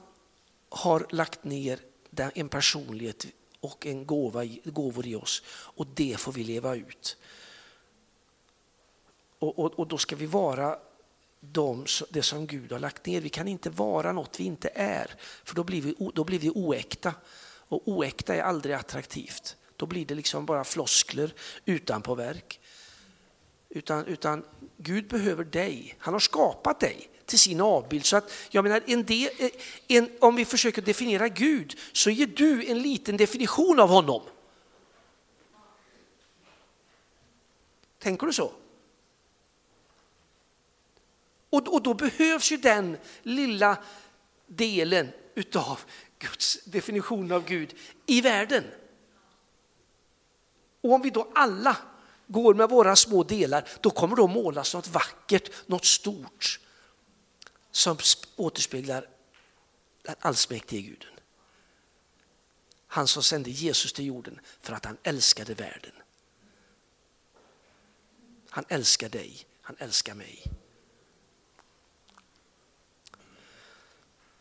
har 0.68 1.06
lagt 1.10 1.44
ner 1.44 1.80
en 2.34 2.48
personlighet 2.48 3.26
och 3.60 3.86
en 3.86 4.06
gåva, 4.06 4.44
gåvor 4.64 5.06
i 5.06 5.14
oss 5.14 5.42
och 5.46 5.86
det 5.86 6.20
får 6.20 6.32
vi 6.32 6.44
leva 6.44 6.74
ut. 6.74 7.16
Och, 9.38 9.58
och, 9.58 9.78
och 9.78 9.86
då 9.86 9.98
ska 9.98 10.16
vi 10.16 10.26
vara 10.26 10.78
de, 11.52 11.86
det 12.10 12.22
som 12.22 12.46
Gud 12.46 12.72
har 12.72 12.78
lagt 12.78 13.06
ner. 13.06 13.20
Vi 13.20 13.28
kan 13.28 13.48
inte 13.48 13.70
vara 13.70 14.12
något 14.12 14.40
vi 14.40 14.44
inte 14.44 14.70
är, 14.74 15.14
för 15.44 15.54
då 15.54 15.64
blir 15.64 15.82
vi, 15.82 15.94
då 16.14 16.24
blir 16.24 16.38
vi 16.38 16.50
oäkta. 16.50 17.14
Och 17.68 17.88
oäkta 17.88 18.34
är 18.34 18.42
aldrig 18.42 18.74
attraktivt. 18.74 19.56
Då 19.76 19.86
blir 19.86 20.06
det 20.06 20.14
liksom 20.14 20.46
bara 20.46 20.64
floskler 20.64 21.34
utan 21.64 22.02
på 22.02 22.14
verk. 22.14 22.60
Utan, 23.68 24.06
utan 24.06 24.44
Gud 24.76 25.08
behöver 25.08 25.44
dig. 25.44 25.96
Han 25.98 26.14
har 26.14 26.20
skapat 26.20 26.80
dig 26.80 27.10
till 27.26 27.38
sin 27.38 27.60
avbild. 27.60 28.06
Så 28.06 28.16
att, 28.16 28.32
jag 28.50 28.64
menar, 28.64 28.82
en 28.86 29.04
del, 29.04 29.30
eh, 29.38 29.50
en, 29.88 30.10
om 30.20 30.36
vi 30.36 30.44
försöker 30.44 30.82
definiera 30.82 31.28
Gud 31.28 31.78
så 31.92 32.10
ger 32.10 32.26
du 32.26 32.66
en 32.66 32.82
liten 32.82 33.16
definition 33.16 33.80
av 33.80 33.88
honom. 33.88 34.22
Tänker 37.98 38.26
du 38.26 38.32
så? 38.32 38.52
Och, 41.54 41.74
och 41.74 41.82
då 41.82 41.94
behövs 41.94 42.52
ju 42.52 42.56
den 42.56 42.96
lilla 43.22 43.78
delen 44.46 45.12
utav 45.34 45.80
Guds 46.18 46.64
definition 46.64 47.32
av 47.32 47.44
Gud 47.44 47.74
i 48.06 48.20
världen. 48.20 48.64
Och 50.80 50.92
om 50.92 51.02
vi 51.02 51.10
då 51.10 51.30
alla 51.34 51.76
går 52.26 52.54
med 52.54 52.68
våra 52.68 52.96
små 52.96 53.22
delar, 53.22 53.68
då 53.80 53.90
kommer 53.90 54.16
det 54.16 54.24
att 54.24 54.30
målas 54.30 54.74
något 54.74 54.88
vackert, 54.88 55.50
något 55.66 55.84
stort 55.84 56.60
som 57.70 57.98
återspeglar 58.36 59.08
den 60.02 60.14
allsmäktige 60.20 60.82
guden. 60.82 61.14
Han 62.86 63.08
som 63.08 63.22
sände 63.22 63.50
Jesus 63.50 63.92
till 63.92 64.06
jorden 64.06 64.40
för 64.60 64.72
att 64.72 64.84
han 64.84 64.96
älskade 65.02 65.54
världen. 65.54 65.92
Han 68.50 68.64
älskar 68.68 69.08
dig, 69.08 69.46
han 69.60 69.76
älskar 69.78 70.14
mig. 70.14 70.44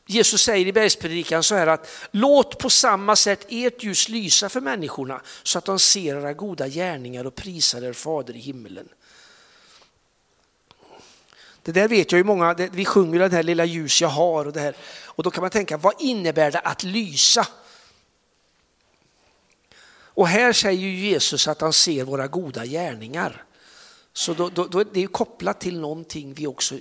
Jesus 0.05 0.41
säger 0.41 0.65
i 0.65 0.73
bergspredikan 0.73 1.43
så 1.43 1.55
här 1.55 1.67
att 1.67 1.89
låt 2.11 2.57
på 2.57 2.69
samma 2.69 3.15
sätt 3.15 3.45
ert 3.49 3.83
ljus 3.83 4.09
lysa 4.09 4.49
för 4.49 4.61
människorna 4.61 5.21
så 5.43 5.57
att 5.57 5.65
de 5.65 5.79
ser 5.79 6.15
era 6.15 6.33
goda 6.33 6.67
gärningar 6.67 7.25
och 7.25 7.35
prisar 7.35 7.81
er 7.81 7.93
fader 7.93 8.35
i 8.35 8.39
himmelen. 8.39 8.89
Det 11.61 11.71
där 11.71 11.87
vet 11.87 12.11
jag 12.11 12.19
ju 12.19 12.23
många, 12.23 12.53
vi 12.53 12.85
sjunger 12.85 13.19
den 13.19 13.31
här 13.31 13.43
lilla 13.43 13.65
ljus 13.65 14.01
jag 14.01 14.07
har 14.07 14.45
och 14.45 14.53
det 14.53 14.59
här. 14.59 14.75
Och 15.05 15.23
då 15.23 15.31
kan 15.31 15.41
man 15.41 15.51
tänka, 15.51 15.77
vad 15.77 15.93
innebär 15.99 16.51
det 16.51 16.59
att 16.59 16.83
lysa? 16.83 17.47
Och 20.15 20.27
här 20.27 20.53
säger 20.53 20.89
Jesus 20.89 21.47
att 21.47 21.61
han 21.61 21.73
ser 21.73 22.03
våra 22.03 22.27
goda 22.27 22.65
gärningar. 22.65 23.43
Så 24.13 24.33
då, 24.33 24.49
då, 24.49 24.67
då 24.67 24.79
är 24.79 24.87
det 24.93 25.07
kopplat 25.07 25.59
till 25.59 25.79
någonting 25.79 26.33
vi 26.33 26.47
också 26.47 26.75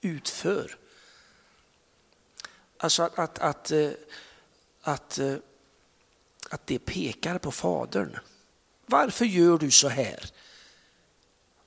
utför. 0.00 0.76
Alltså 2.84 3.02
att, 3.02 3.18
att, 3.18 3.38
att, 3.38 3.70
eh, 3.70 3.90
att, 4.82 5.18
eh, 5.18 5.36
att 6.50 6.66
det 6.66 6.78
pekar 6.78 7.38
på 7.38 7.52
Fadern. 7.52 8.18
Varför 8.86 9.24
gör 9.24 9.58
du 9.58 9.70
så 9.70 9.88
här? 9.88 10.30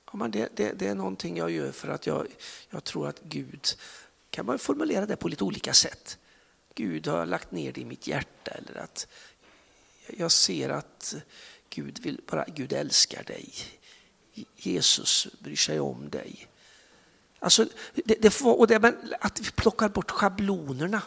Ja, 0.06 0.16
men 0.16 0.30
det, 0.30 0.48
det, 0.56 0.72
det, 0.72 0.86
är 0.86 0.94
någonting 0.94 1.36
jag 1.36 1.50
gör 1.50 1.72
för 1.72 1.88
att 1.88 2.06
jag, 2.06 2.26
jag 2.70 2.84
tror 2.84 3.08
att 3.08 3.20
Gud, 3.22 3.66
kan 4.30 4.46
man 4.46 4.58
formulera 4.58 5.06
det 5.06 5.16
på 5.16 5.28
lite 5.28 5.44
olika 5.44 5.74
sätt. 5.74 6.18
Gud 6.74 7.06
har 7.06 7.26
lagt 7.26 7.52
ner 7.52 7.72
det 7.72 7.80
i 7.80 7.84
mitt 7.84 8.06
hjärta 8.06 8.50
eller 8.50 8.80
att 8.80 9.06
jag 10.16 10.32
ser 10.32 10.68
att 10.68 11.14
Gud, 11.70 11.98
vill, 11.98 12.20
bara, 12.30 12.44
Gud 12.44 12.72
älskar 12.72 13.24
dig. 13.24 13.52
Jesus 14.56 15.28
bryr 15.40 15.56
sig 15.56 15.80
om 15.80 16.10
dig. 16.10 16.48
Alltså, 17.40 17.66
det, 17.94 18.22
det, 18.22 18.40
och 18.40 18.66
det, 18.66 18.94
att 19.20 19.40
vi 19.40 19.50
plockar 19.50 19.88
bort 19.88 20.10
schablonerna, 20.10 21.02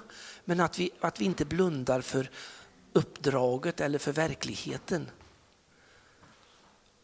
men 0.46 0.60
att 0.60 0.80
vi, 0.80 0.91
att 1.00 1.22
vi 1.22 1.26
inte 1.26 1.46
blundar 1.46 2.02
för 2.02 2.30
uppdraget 2.94 3.82
eller 3.82 4.00
för 4.00 4.12
verkligheten. 4.12 5.10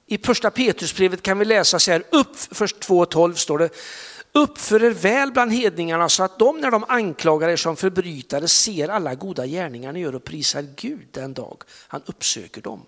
I 0.05 0.17
första 0.17 0.51
Petrusbrevet 0.51 1.21
kan 1.21 1.39
vi 1.39 1.45
läsa 1.45 1.79
så 1.79 1.91
här, 1.91 2.03
upp, 2.09 2.35
först 2.35 2.89
2.12 2.89 3.33
står 3.33 3.57
det, 3.57 3.69
uppför 4.31 4.83
er 4.83 4.91
väl 4.91 5.31
bland 5.31 5.53
hedningarna 5.53 6.09
så 6.09 6.23
att 6.23 6.39
de 6.39 6.61
när 6.61 6.71
de 6.71 6.83
anklagar 6.87 7.49
er 7.49 7.55
som 7.55 7.75
förbrytare 7.75 8.47
ser 8.47 8.89
alla 8.89 9.15
goda 9.15 9.45
gärningar 9.45 9.93
ni 9.93 9.99
gör 9.99 10.15
och 10.15 10.23
prisar 10.23 10.65
Gud 10.75 11.07
den 11.11 11.33
dag 11.33 11.63
han 11.87 12.01
uppsöker 12.05 12.61
dem. 12.61 12.85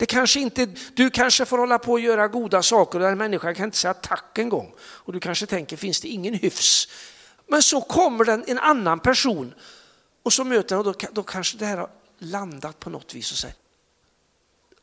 Det 0.00 0.06
kanske 0.06 0.40
inte, 0.40 0.66
du 0.94 1.10
kanske 1.10 1.44
får 1.44 1.58
hålla 1.58 1.78
på 1.78 1.92
och 1.92 2.00
göra 2.00 2.28
goda 2.28 2.62
saker 2.62 2.98
och 2.98 3.04
den 3.04 3.18
människan 3.18 3.54
kan 3.54 3.64
inte 3.64 3.76
säga 3.76 3.94
tack 3.94 4.38
en 4.38 4.48
gång. 4.48 4.74
Och 4.80 5.12
du 5.12 5.20
kanske 5.20 5.46
tänker, 5.46 5.76
finns 5.76 6.00
det 6.00 6.08
ingen 6.08 6.34
hyfs? 6.34 6.88
Men 7.46 7.62
så 7.62 7.80
kommer 7.80 8.24
den 8.24 8.44
en 8.46 8.58
annan 8.58 9.00
person 9.00 9.54
och 10.22 10.32
så 10.32 10.44
möter 10.44 10.76
den 10.76 10.78
och 10.78 10.84
då, 10.84 11.08
då 11.12 11.22
kanske 11.22 11.58
det 11.58 11.66
här 11.66 11.76
har 11.76 11.90
landat 12.18 12.80
på 12.80 12.90
något 12.90 13.14
vis 13.14 13.32
och, 13.32 13.38
så, 13.38 13.48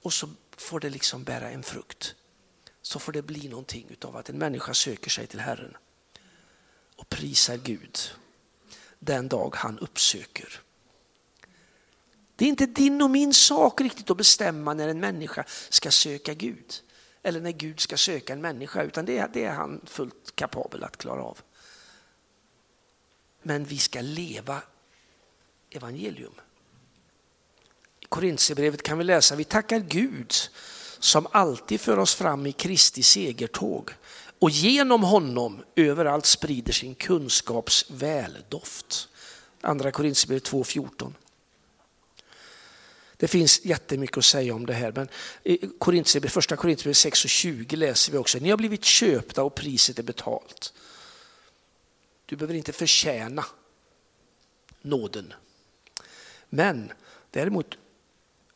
och 0.02 0.14
så 0.14 0.30
får 0.58 0.80
det 0.80 0.90
liksom 0.90 1.24
bära 1.24 1.50
en 1.50 1.64
frukt. 1.64 2.16
Så 2.82 3.00
får 3.00 3.12
det 3.12 3.22
bli 3.22 3.48
någonting 3.48 3.96
av 4.02 4.18
att 4.18 4.30
en 4.30 4.38
människa 4.38 4.74
söker 4.74 5.10
sig 5.10 5.28
till 5.28 5.40
Herren 5.40 5.78
och 6.96 7.10
prisar 7.10 7.58
Gud 7.58 7.98
den 9.00 9.28
dag 9.28 9.56
han 9.56 9.80
uppsöker. 9.80 10.62
Det 12.38 12.46
är 12.46 12.50
inte 12.50 12.66
din 12.66 13.02
och 13.02 13.10
min 13.10 13.34
sak 13.34 13.82
riktigt 13.82 14.10
att 14.10 14.18
bestämma 14.18 14.74
när 14.74 14.88
en 14.88 15.00
människa 15.00 15.44
ska 15.70 15.92
söka 15.92 16.34
Gud. 16.34 16.74
Eller 17.24 17.42
när 17.42 17.52
Gud 17.52 17.80
ska 17.80 17.98
söka 17.98 18.34
en 18.34 18.42
människa, 18.42 18.84
utan 18.84 19.06
det 19.06 19.18
är, 19.18 19.30
det 19.34 19.44
är 19.44 19.52
han 19.52 19.82
fullt 19.86 20.36
kapabel 20.36 20.84
att 20.84 20.98
klara 20.98 21.24
av. 21.24 21.42
Men 23.44 23.64
vi 23.64 23.78
ska 23.78 24.02
leva 24.02 24.62
evangelium. 25.70 26.34
I 28.00 28.06
Korintierbrevet 28.06 28.84
kan 28.84 28.98
vi 28.98 29.04
läsa, 29.04 29.36
vi 29.36 29.44
tackar 29.44 29.80
Gud 29.80 30.34
som 31.00 31.28
alltid 31.32 31.82
för 31.82 32.00
oss 32.00 32.16
fram 32.16 32.46
i 32.46 32.52
Kristi 32.52 33.04
segertåg 33.04 33.92
och 34.40 34.50
genom 34.50 35.04
honom 35.04 35.64
överallt 35.76 36.26
sprider 36.26 36.74
sin 36.74 36.96
kunskaps 36.96 37.86
väldoft. 37.90 39.08
Andra 39.62 39.92
Korintierbrevet 39.92 40.52
2.14. 40.52 41.14
Det 43.18 43.28
finns 43.28 43.66
jättemycket 43.66 44.18
att 44.18 44.26
säga 44.26 44.56
om 44.56 44.66
det 44.66 44.74
här, 44.74 44.92
men 44.92 45.10
i 45.44 45.58
första 46.30 46.56
Korintierbrevet 46.56 46.98
6 46.98 47.24
och 47.24 47.30
20 47.30 47.76
läser 47.76 48.12
vi 48.12 48.18
också, 48.18 48.38
ni 48.38 48.50
har 48.50 48.58
blivit 48.58 48.84
köpta 48.84 49.44
och 49.44 49.56
priset 49.56 50.00
är 50.00 50.04
betalt. 50.04 50.74
Du 52.26 52.36
behöver 52.36 52.54
inte 52.54 52.74
förtjäna 52.74 53.46
nåden. 54.82 55.34
Men 56.50 56.92
däremot 57.32 57.78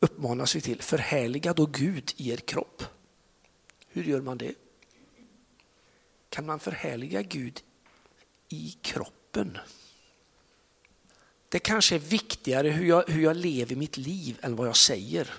uppmanas 0.00 0.56
vi 0.56 0.60
till 0.60 0.82
förhärliga 0.82 1.52
då 1.52 1.66
Gud 1.66 2.12
i 2.16 2.30
er 2.30 2.36
kropp. 2.36 2.82
Hur 3.88 4.04
gör 4.04 4.20
man 4.20 4.38
det? 4.38 4.54
Kan 6.28 6.46
man 6.46 6.60
förhärliga 6.60 7.22
Gud 7.22 7.62
i 8.48 8.76
kroppen? 8.82 9.58
Det 11.52 11.58
kanske 11.58 11.94
är 11.94 11.98
viktigare 11.98 12.68
hur 12.68 12.86
jag, 12.86 13.04
hur 13.08 13.22
jag 13.22 13.36
lever 13.36 13.76
mitt 13.76 13.96
liv 13.96 14.38
än 14.42 14.56
vad 14.56 14.68
jag 14.68 14.76
säger. 14.76 15.30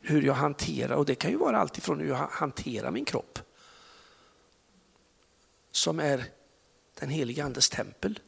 Hur 0.00 0.22
jag 0.22 0.34
hanterar, 0.34 0.96
och 0.96 1.06
det 1.06 1.14
kan 1.14 1.30
ju 1.30 1.36
vara 1.36 1.58
alltifrån 1.58 2.00
hur 2.00 2.08
jag 2.08 2.16
hanterar 2.16 2.90
min 2.90 3.04
kropp. 3.04 3.38
Som 5.70 6.00
är 6.00 6.24
den 6.94 7.08
heliga 7.08 7.44
andes 7.44 7.70
tempel. 7.70 8.20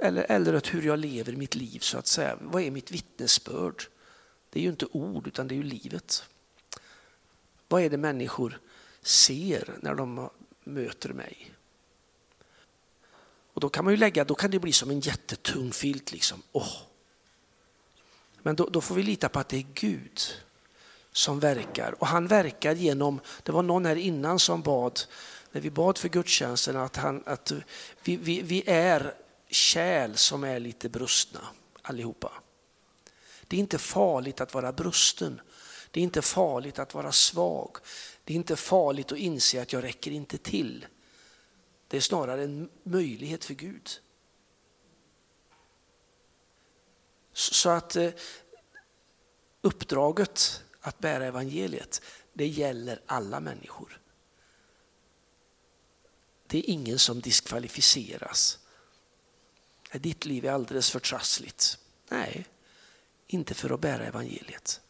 Eller, 0.00 0.26
eller 0.28 0.72
hur 0.72 0.82
jag 0.82 0.98
lever 0.98 1.32
mitt 1.32 1.54
liv 1.54 1.78
så 1.78 1.98
att 1.98 2.06
säga. 2.06 2.38
Vad 2.40 2.62
är 2.62 2.70
mitt 2.70 2.90
vittnesbörd? 2.90 3.82
Det 4.50 4.60
är 4.60 4.62
ju 4.62 4.70
inte 4.70 4.86
ord 4.86 5.26
utan 5.26 5.48
det 5.48 5.54
är 5.54 5.56
ju 5.56 5.62
livet. 5.62 6.24
Vad 7.68 7.82
är 7.82 7.90
det 7.90 7.96
människor 7.96 8.60
ser 9.02 9.78
när 9.80 9.94
de 9.94 10.30
möter 10.64 11.12
mig? 11.12 11.55
Och 13.56 13.60
då 13.60 13.68
kan 13.68 13.84
man 13.84 13.92
ju 13.92 13.96
lägga, 13.96 14.24
då 14.24 14.34
kan 14.34 14.50
det 14.50 14.58
bli 14.58 14.72
som 14.72 14.90
en 14.90 15.00
jättetung 15.00 15.72
filt. 15.72 16.12
Liksom. 16.12 16.42
Oh. 16.52 16.76
Men 18.42 18.56
då, 18.56 18.68
då, 18.68 18.80
får 18.80 18.94
vi 18.94 19.02
lita 19.02 19.28
på 19.28 19.38
att 19.38 19.48
det 19.48 19.56
är 19.56 19.66
Gud 19.74 20.20
som 21.12 21.40
verkar. 21.40 21.94
Och 22.00 22.06
han 22.06 22.26
verkar 22.26 22.74
genom, 22.74 23.20
det 23.42 23.52
var 23.52 23.62
någon 23.62 23.86
här 23.86 23.96
innan 23.96 24.38
som 24.38 24.62
bad, 24.62 25.00
när 25.52 25.60
vi 25.60 25.70
bad 25.70 25.98
för 25.98 26.08
gudstjänsten, 26.08 26.76
att, 26.76 26.96
han, 26.96 27.22
att 27.26 27.52
vi, 28.04 28.16
vi, 28.16 28.42
vi 28.42 28.62
är 28.66 29.14
kärl 29.50 30.14
som 30.14 30.44
är 30.44 30.60
lite 30.60 30.88
brustna 30.88 31.40
allihopa. 31.82 32.32
Det 33.48 33.56
är 33.56 33.60
inte 33.60 33.78
farligt 33.78 34.40
att 34.40 34.54
vara 34.54 34.72
brusten. 34.72 35.40
Det 35.90 36.00
är 36.00 36.04
inte 36.04 36.22
farligt 36.22 36.78
att 36.78 36.94
vara 36.94 37.12
svag. 37.12 37.76
Det 38.24 38.32
är 38.32 38.36
inte 38.36 38.56
farligt 38.56 39.12
att 39.12 39.18
inse 39.18 39.62
att 39.62 39.72
jag 39.72 39.84
räcker 39.84 40.10
inte 40.10 40.38
till. 40.38 40.86
Det 41.88 41.96
är 41.96 42.00
snarare 42.00 42.44
en 42.44 42.70
möjlighet 42.82 43.44
för 43.44 43.54
Gud. 43.54 43.90
Så 47.32 47.70
att 47.70 47.96
eh, 47.96 48.10
uppdraget 49.60 50.64
att 50.80 50.98
bära 50.98 51.26
evangeliet, 51.26 52.02
det 52.32 52.46
gäller 52.46 53.02
alla 53.06 53.40
människor. 53.40 54.00
Det 56.46 56.58
är 56.58 56.70
ingen 56.70 56.98
som 56.98 57.20
diskvalificeras. 57.20 58.58
Ditt 59.92 60.24
liv 60.24 60.44
är 60.44 60.52
alldeles 60.52 60.90
för 60.90 61.00
trassligt. 61.00 61.78
Nej, 62.08 62.46
inte 63.26 63.54
för 63.54 63.70
att 63.70 63.80
bära 63.80 64.06
evangeliet. 64.06 64.80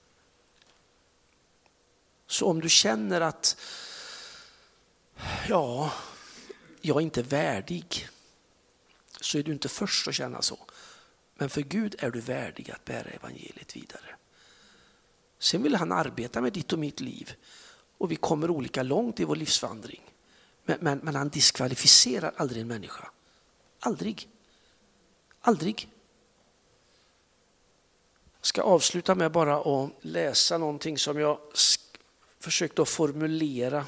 Så 2.27 2.47
om 2.47 2.61
du 2.61 2.69
känner 2.69 3.21
att 3.21 3.57
Ja, 5.49 5.93
jag 6.87 6.97
är 6.97 7.01
inte 7.01 7.23
värdig. 7.23 8.09
Så 9.21 9.39
är 9.39 9.43
du 9.43 9.53
inte 9.53 9.69
först 9.69 10.09
att 10.09 10.15
känna 10.15 10.43
så. 10.43 10.59
Men 11.35 11.51
för 11.51 11.61
Gud 11.61 11.95
är 11.99 12.11
du 12.11 12.21
värdig 12.21 12.71
att 12.71 12.85
bära 12.85 13.11
evangeliet 13.11 13.77
vidare. 13.77 14.17
Sen 15.39 15.63
vill 15.63 15.75
han 15.75 15.93
arbeta 15.93 16.41
med 16.41 16.53
ditt 16.53 16.73
och 16.73 16.79
mitt 16.79 17.01
liv 17.01 17.35
och 17.99 18.11
vi 18.11 18.17
kommer 18.17 18.51
olika 18.51 18.83
långt 18.83 19.21
i 19.21 19.25
vår 19.25 19.37
livsvandring. 19.37 20.03
Men, 20.65 20.79
men, 20.81 20.99
men 20.99 21.15
han 21.15 21.29
diskvalificerar 21.29 22.33
aldrig 22.37 22.63
en 22.63 22.69
människa. 22.69 23.11
Aldrig. 23.81 24.29
Aldrig. 25.41 25.89
Jag 28.39 28.47
ska 28.47 28.63
avsluta 28.63 29.15
med 29.15 29.33
bara 29.33 29.57
att 29.57 29.91
läsa 30.01 30.59
någonting 30.59 30.99
som 30.99 31.21
jag 31.21 31.39
försökte 32.41 32.83
att 32.83 32.89
formulera. 32.89 33.87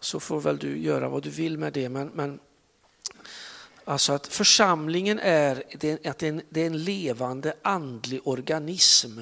Så 0.00 0.20
får 0.20 0.40
väl 0.40 0.58
du 0.58 0.78
göra 0.78 1.08
vad 1.08 1.22
du 1.22 1.30
vill 1.30 1.58
med 1.58 1.72
det. 1.72 1.88
Men, 1.88 2.08
men 2.08 2.40
alltså 3.84 4.12
att 4.12 4.26
församlingen 4.26 5.18
är, 5.18 5.62
det 5.80 5.90
är, 5.90 6.10
att 6.10 6.18
det 6.18 6.26
är, 6.26 6.32
en, 6.32 6.42
det 6.48 6.60
är 6.60 6.66
en 6.66 6.84
levande 6.84 7.54
andlig 7.62 8.20
organism 8.24 9.20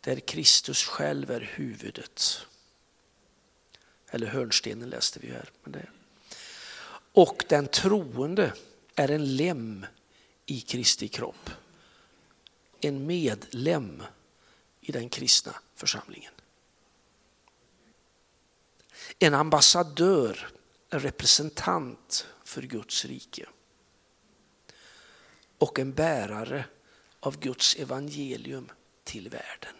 där 0.00 0.20
Kristus 0.20 0.84
själv 0.84 1.30
är 1.30 1.40
huvudet. 1.40 2.40
Eller 4.10 4.26
hörnstenen 4.26 4.90
läste 4.90 5.20
vi 5.20 5.30
här. 5.30 5.50
Men 5.62 5.72
det. 5.72 5.86
Och 7.12 7.44
den 7.48 7.66
troende 7.66 8.52
är 8.94 9.10
en 9.10 9.36
lem 9.36 9.86
i 10.46 10.60
Kristi 10.60 11.08
kropp. 11.08 11.50
En 12.80 13.06
medlem 13.06 14.02
i 14.80 14.92
den 14.92 15.08
kristna 15.08 15.54
församlingen. 15.74 16.32
En 19.18 19.34
ambassadör, 19.34 20.48
en 20.90 21.00
representant 21.00 22.26
för 22.44 22.62
Guds 22.62 23.04
rike. 23.04 23.46
Och 25.58 25.78
en 25.78 25.92
bärare 25.92 26.64
av 27.20 27.38
Guds 27.38 27.76
evangelium 27.76 28.70
till 29.04 29.28
världen. 29.28 29.74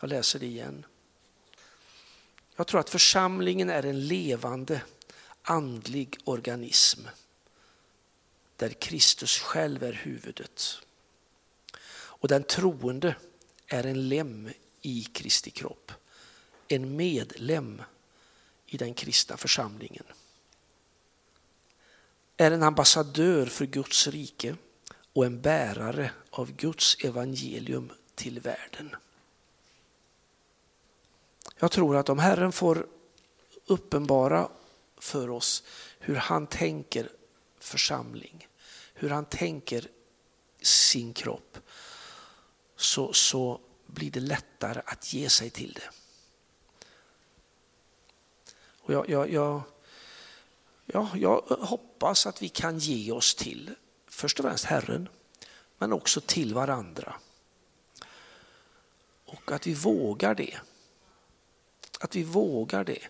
Jag 0.00 0.08
läser 0.08 0.38
det 0.38 0.46
igen. 0.46 0.86
Jag 2.56 2.66
tror 2.66 2.80
att 2.80 2.90
församlingen 2.90 3.70
är 3.70 3.86
en 3.86 4.06
levande 4.06 4.82
andlig 5.42 6.18
organism 6.24 7.00
där 8.56 8.70
Kristus 8.70 9.38
själv 9.38 9.82
är 9.82 9.92
huvudet. 9.92 10.78
Och 11.94 12.28
den 12.28 12.42
troende 12.42 13.16
är 13.66 13.86
en 13.86 14.08
lem 14.08 14.50
i 14.80 15.04
Kristi 15.04 15.50
kropp, 15.50 15.92
en 16.68 16.96
medlem 16.96 17.82
i 18.66 18.76
den 18.76 18.94
kristna 18.94 19.36
församlingen. 19.36 20.04
Är 22.36 22.50
en 22.50 22.62
ambassadör 22.62 23.46
för 23.46 23.66
Guds 23.66 24.06
rike 24.06 24.56
och 25.12 25.26
en 25.26 25.40
bärare 25.40 26.10
av 26.30 26.52
Guds 26.52 26.96
evangelium 27.04 27.92
till 28.14 28.40
världen. 28.40 28.96
Jag 31.58 31.70
tror 31.70 31.96
att 31.96 32.08
om 32.08 32.18
Herren 32.18 32.52
får 32.52 32.86
uppenbara 33.66 34.48
för 34.98 35.30
oss 35.30 35.62
hur 35.98 36.14
han 36.14 36.46
tänker 36.46 37.08
församling, 37.58 38.48
hur 38.94 39.10
han 39.10 39.24
tänker 39.24 39.88
sin 40.62 41.14
kropp, 41.14 41.58
så, 42.76 43.12
så 43.12 43.60
blir 43.86 44.10
det 44.10 44.20
lättare 44.20 44.82
att 44.86 45.12
ge 45.12 45.28
sig 45.28 45.50
till 45.50 45.72
det. 45.72 45.90
Och 48.84 48.92
jag, 48.92 49.08
jag, 49.08 49.30
jag, 49.30 49.62
ja, 50.86 51.10
jag 51.14 51.40
hoppas 51.60 52.26
att 52.26 52.42
vi 52.42 52.48
kan 52.48 52.78
ge 52.78 53.12
oss 53.12 53.34
till 53.34 53.74
först 54.06 54.38
och 54.40 54.44
främst 54.44 54.64
Herren, 54.64 55.08
men 55.78 55.92
också 55.92 56.20
till 56.20 56.54
varandra. 56.54 57.14
Och 59.24 59.52
att 59.52 59.66
vi 59.66 59.74
vågar 59.74 60.34
det. 60.34 60.56
Att 62.00 62.16
vi 62.16 62.22
vågar 62.22 62.84
det. 62.84 63.08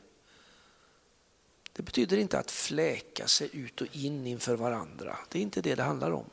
Det 1.73 1.83
betyder 1.83 2.17
inte 2.17 2.39
att 2.39 2.51
fläka 2.51 3.27
sig 3.27 3.51
ut 3.53 3.81
och 3.81 3.97
in 3.97 4.27
inför 4.27 4.57
varandra. 4.57 5.19
Det 5.29 5.39
är 5.39 5.43
inte 5.43 5.63
det 5.63 5.75
det 5.75 5.83
handlar 5.83 6.11
om. 6.11 6.31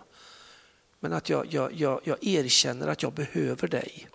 Men 1.00 1.14
att 1.14 1.30
jag, 1.30 1.54
jag, 1.54 1.74
jag, 1.74 2.02
jag 2.04 2.18
erkänner 2.24 2.88
att 2.88 3.04
jag 3.04 3.14
behöver 3.14 3.68
dig. 3.68 4.10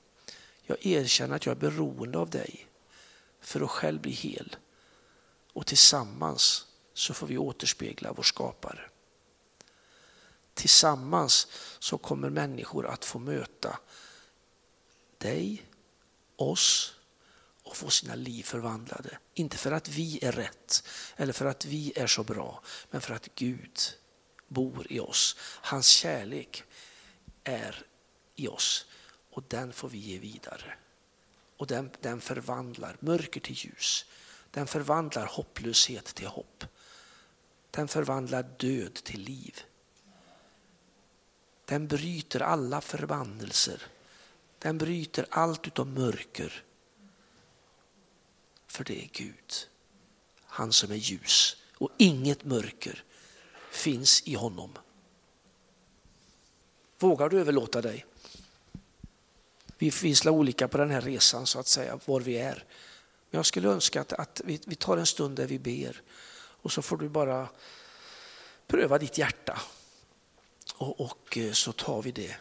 Jag 0.62 0.86
erkänner 0.86 1.36
att 1.36 1.46
jag 1.46 1.56
är 1.56 1.60
beroende 1.60 2.18
av 2.18 2.30
dig 2.30 2.66
för 3.40 3.60
att 3.60 3.70
själv 3.70 4.00
bli 4.00 4.12
hel. 4.12 4.56
Och 5.56 5.66
tillsammans 5.66 6.66
så 6.94 7.14
får 7.14 7.26
vi 7.26 7.38
återspegla 7.38 8.12
vår 8.12 8.22
skapare. 8.22 8.90
Tillsammans 10.54 11.48
så 11.78 11.98
kommer 11.98 12.30
människor 12.30 12.86
att 12.86 13.04
få 13.04 13.18
möta 13.18 13.78
dig, 15.18 15.66
oss 16.36 16.94
och 17.62 17.76
få 17.76 17.90
sina 17.90 18.14
liv 18.14 18.42
förvandlade. 18.42 19.18
Inte 19.34 19.56
för 19.56 19.72
att 19.72 19.88
vi 19.88 20.24
är 20.24 20.32
rätt 20.32 20.88
eller 21.16 21.32
för 21.32 21.46
att 21.46 21.64
vi 21.64 21.92
är 21.96 22.06
så 22.06 22.24
bra, 22.24 22.62
men 22.90 23.00
för 23.00 23.14
att 23.14 23.28
Gud 23.34 23.78
bor 24.48 24.92
i 24.92 25.00
oss. 25.00 25.36
Hans 25.40 25.86
kärlek 25.86 26.64
är 27.44 27.86
i 28.34 28.48
oss 28.48 28.86
och 29.30 29.44
den 29.48 29.72
får 29.72 29.88
vi 29.88 29.98
ge 29.98 30.18
vidare. 30.18 30.74
Och 31.56 31.66
den, 31.66 31.90
den 32.00 32.20
förvandlar 32.20 32.96
mörker 33.00 33.40
till 33.40 33.56
ljus. 33.56 34.04
Den 34.56 34.66
förvandlar 34.66 35.26
hopplöshet 35.26 36.04
till 36.04 36.26
hopp. 36.26 36.64
Den 37.70 37.88
förvandlar 37.88 38.42
död 38.42 38.94
till 38.94 39.20
liv. 39.20 39.60
Den 41.64 41.88
bryter 41.88 42.40
alla 42.40 42.80
förbannelser. 42.80 43.82
Den 44.58 44.78
bryter 44.78 45.26
allt 45.30 45.66
utom 45.66 45.94
mörker 45.94 46.64
för 48.66 48.84
det 48.84 49.04
är 49.04 49.08
Gud, 49.12 49.68
han 50.44 50.72
som 50.72 50.90
är 50.90 50.96
ljus 50.96 51.56
och 51.74 51.90
inget 51.96 52.44
mörker 52.44 53.04
finns 53.70 54.22
i 54.22 54.34
honom. 54.34 54.78
Vågar 56.98 57.28
du 57.28 57.40
överlåta 57.40 57.82
dig? 57.82 58.06
Vi 59.78 59.90
visslar 59.90 60.32
olika 60.32 60.68
på 60.68 60.78
den 60.78 60.90
här 60.90 61.00
resan 61.00 61.46
så 61.46 61.58
att 61.58 61.66
säga, 61.66 61.98
var 62.04 62.20
vi 62.20 62.38
är. 62.38 62.64
Men 63.30 63.38
jag 63.38 63.46
skulle 63.46 63.68
önska 63.68 64.00
att, 64.00 64.12
att 64.12 64.40
vi, 64.44 64.60
vi 64.66 64.74
tar 64.74 64.96
en 64.96 65.06
stund 65.06 65.36
där 65.36 65.46
vi 65.46 65.58
ber 65.58 66.02
och 66.66 66.72
så 66.72 66.82
får 66.82 66.96
du 66.96 67.08
bara 67.08 67.48
pröva 68.66 68.98
ditt 68.98 69.18
hjärta. 69.18 69.60
Och, 70.74 71.00
och 71.00 71.38
eh, 71.38 71.52
så 71.52 71.72
tar 71.72 72.02
vi 72.02 72.12
det. 72.12 72.36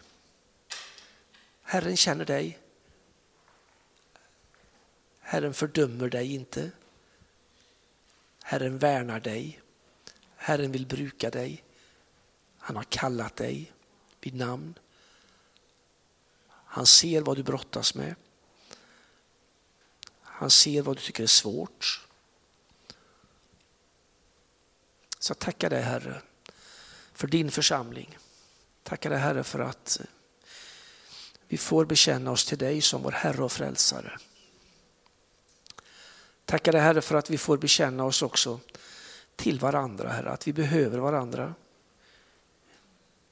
Herren 1.62 1.98
känner 1.98 2.26
dig. 2.26 2.60
Herren 5.20 5.54
fördömer 5.54 6.10
dig 6.10 6.34
inte. 6.34 6.72
Herren 8.44 8.78
värnar 8.78 9.20
dig. 9.20 9.62
Herren 10.36 10.72
vill 10.72 10.86
bruka 10.86 11.30
dig. 11.30 11.64
Han 12.58 12.76
har 12.76 12.84
kallat 12.84 13.36
dig 13.36 13.72
vid 14.22 14.36
namn. 14.36 14.80
Han 16.48 16.86
ser 16.86 17.22
vad 17.22 17.38
du 17.38 17.44
brottas 17.44 17.96
med. 17.96 18.16
Han 20.38 20.50
ser 20.50 20.82
vad 20.82 20.98
du 20.98 21.02
tycker 21.02 21.24
är 21.24 21.28
svårt. 21.28 22.08
Så 25.20 25.32
jag 25.32 25.40
tackar 25.40 25.70
dig 25.70 25.82
Herre 25.82 26.22
för 27.14 27.28
din 27.28 27.52
församling. 27.52 28.18
Tackar 28.84 29.10
dig 29.10 29.20
Herre 29.20 29.44
för 29.44 29.60
att 29.60 30.00
eh, 30.00 30.06
vi 31.48 31.58
får 31.58 31.86
bekänna 31.86 32.32
oss 32.32 32.46
till 32.46 32.58
dig 32.58 32.82
som 32.82 33.04
vår 33.04 33.12
Herre 33.12 33.44
och 33.44 33.52
Frälsare. 33.52 34.18
Tackar 36.46 36.72
dig 36.72 36.82
Herre 36.82 37.02
för 37.02 37.16
att 37.16 37.30
vi 37.30 37.38
får 37.38 37.58
bekänna 37.58 38.06
oss 38.06 38.22
också 38.22 38.60
till 39.36 39.60
varandra, 39.60 40.10
Herre, 40.10 40.30
att 40.30 40.48
vi 40.48 40.54
behöver 40.54 40.98
varandra. 40.98 41.54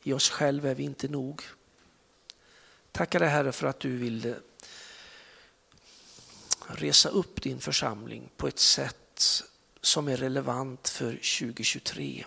I 0.04 0.14
oss 0.14 0.30
själva 0.30 0.70
är 0.70 0.76
vi 0.76 0.84
inte 0.84 1.08
nog. 1.08 1.42
Tackar 2.92 3.20
dig 3.20 3.30
Herre 3.30 3.52
för 3.52 3.68
att 3.68 3.80
du 3.80 3.98
vill 3.98 4.26
eh, 4.26 4.36
resa 6.68 7.10
upp 7.10 7.42
din 7.42 7.60
församling 7.60 8.30
på 8.38 8.48
ett 8.48 8.60
sätt 8.60 9.44
som 9.82 10.08
är 10.08 10.18
relevant 10.18 10.90
för 10.90 11.12
2023. 11.12 12.26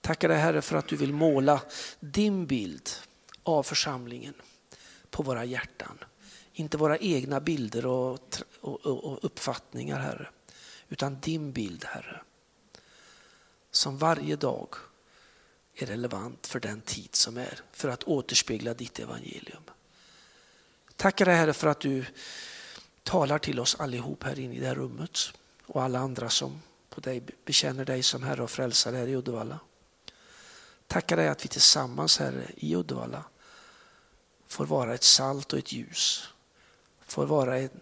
Tackar 0.00 0.28
dig 0.28 0.38
Herre 0.38 0.62
för 0.62 0.76
att 0.76 0.88
du 0.88 0.96
vill 0.96 1.12
måla 1.12 1.60
din 2.00 2.46
bild 2.46 2.90
av 3.42 3.62
församlingen 3.62 4.34
på 5.10 5.22
våra 5.22 5.44
hjärtan. 5.44 5.98
Inte 6.52 6.76
våra 6.76 6.98
egna 6.98 7.40
bilder 7.40 7.86
och, 7.86 8.36
och, 8.60 8.86
och 8.86 9.24
uppfattningar, 9.24 9.98
Herre, 9.98 10.28
utan 10.88 11.20
din 11.20 11.52
bild, 11.52 11.84
Herre. 11.84 12.22
Som 13.70 13.98
varje 13.98 14.36
dag 14.36 14.74
är 15.74 15.86
relevant 15.86 16.46
för 16.46 16.60
den 16.60 16.80
tid 16.80 17.14
som 17.14 17.36
är, 17.36 17.60
för 17.72 17.88
att 17.88 18.04
återspegla 18.04 18.74
ditt 18.74 18.98
evangelium. 18.98 19.62
Tackar 21.04 21.24
dig 21.24 21.36
Herre 21.36 21.52
för 21.52 21.66
att 21.66 21.80
du 21.80 22.04
talar 23.02 23.38
till 23.38 23.60
oss 23.60 23.76
allihop 23.78 24.22
här 24.22 24.38
inne 24.38 24.54
i 24.54 24.60
det 24.60 24.66
här 24.66 24.74
rummet 24.74 25.18
och 25.66 25.82
alla 25.82 25.98
andra 25.98 26.30
som 26.30 26.62
på 26.90 27.00
dig, 27.00 27.22
bekänner 27.44 27.84
dig 27.84 28.02
som 28.02 28.22
Herre 28.22 28.42
och 28.42 28.50
frälsare 28.50 28.96
här 28.96 29.06
i 29.06 29.16
Uddevalla. 29.16 29.58
Tackar 30.86 31.16
dig 31.16 31.28
att 31.28 31.44
vi 31.44 31.48
tillsammans 31.48 32.18
Herre 32.18 32.50
i 32.56 32.76
Uddevalla 32.76 33.24
får 34.46 34.66
vara 34.66 34.94
ett 34.94 35.02
salt 35.02 35.52
och 35.52 35.58
ett 35.58 35.72
ljus. 35.72 36.28
Får 37.06 37.26
vara 37.26 37.58
en, 37.58 37.80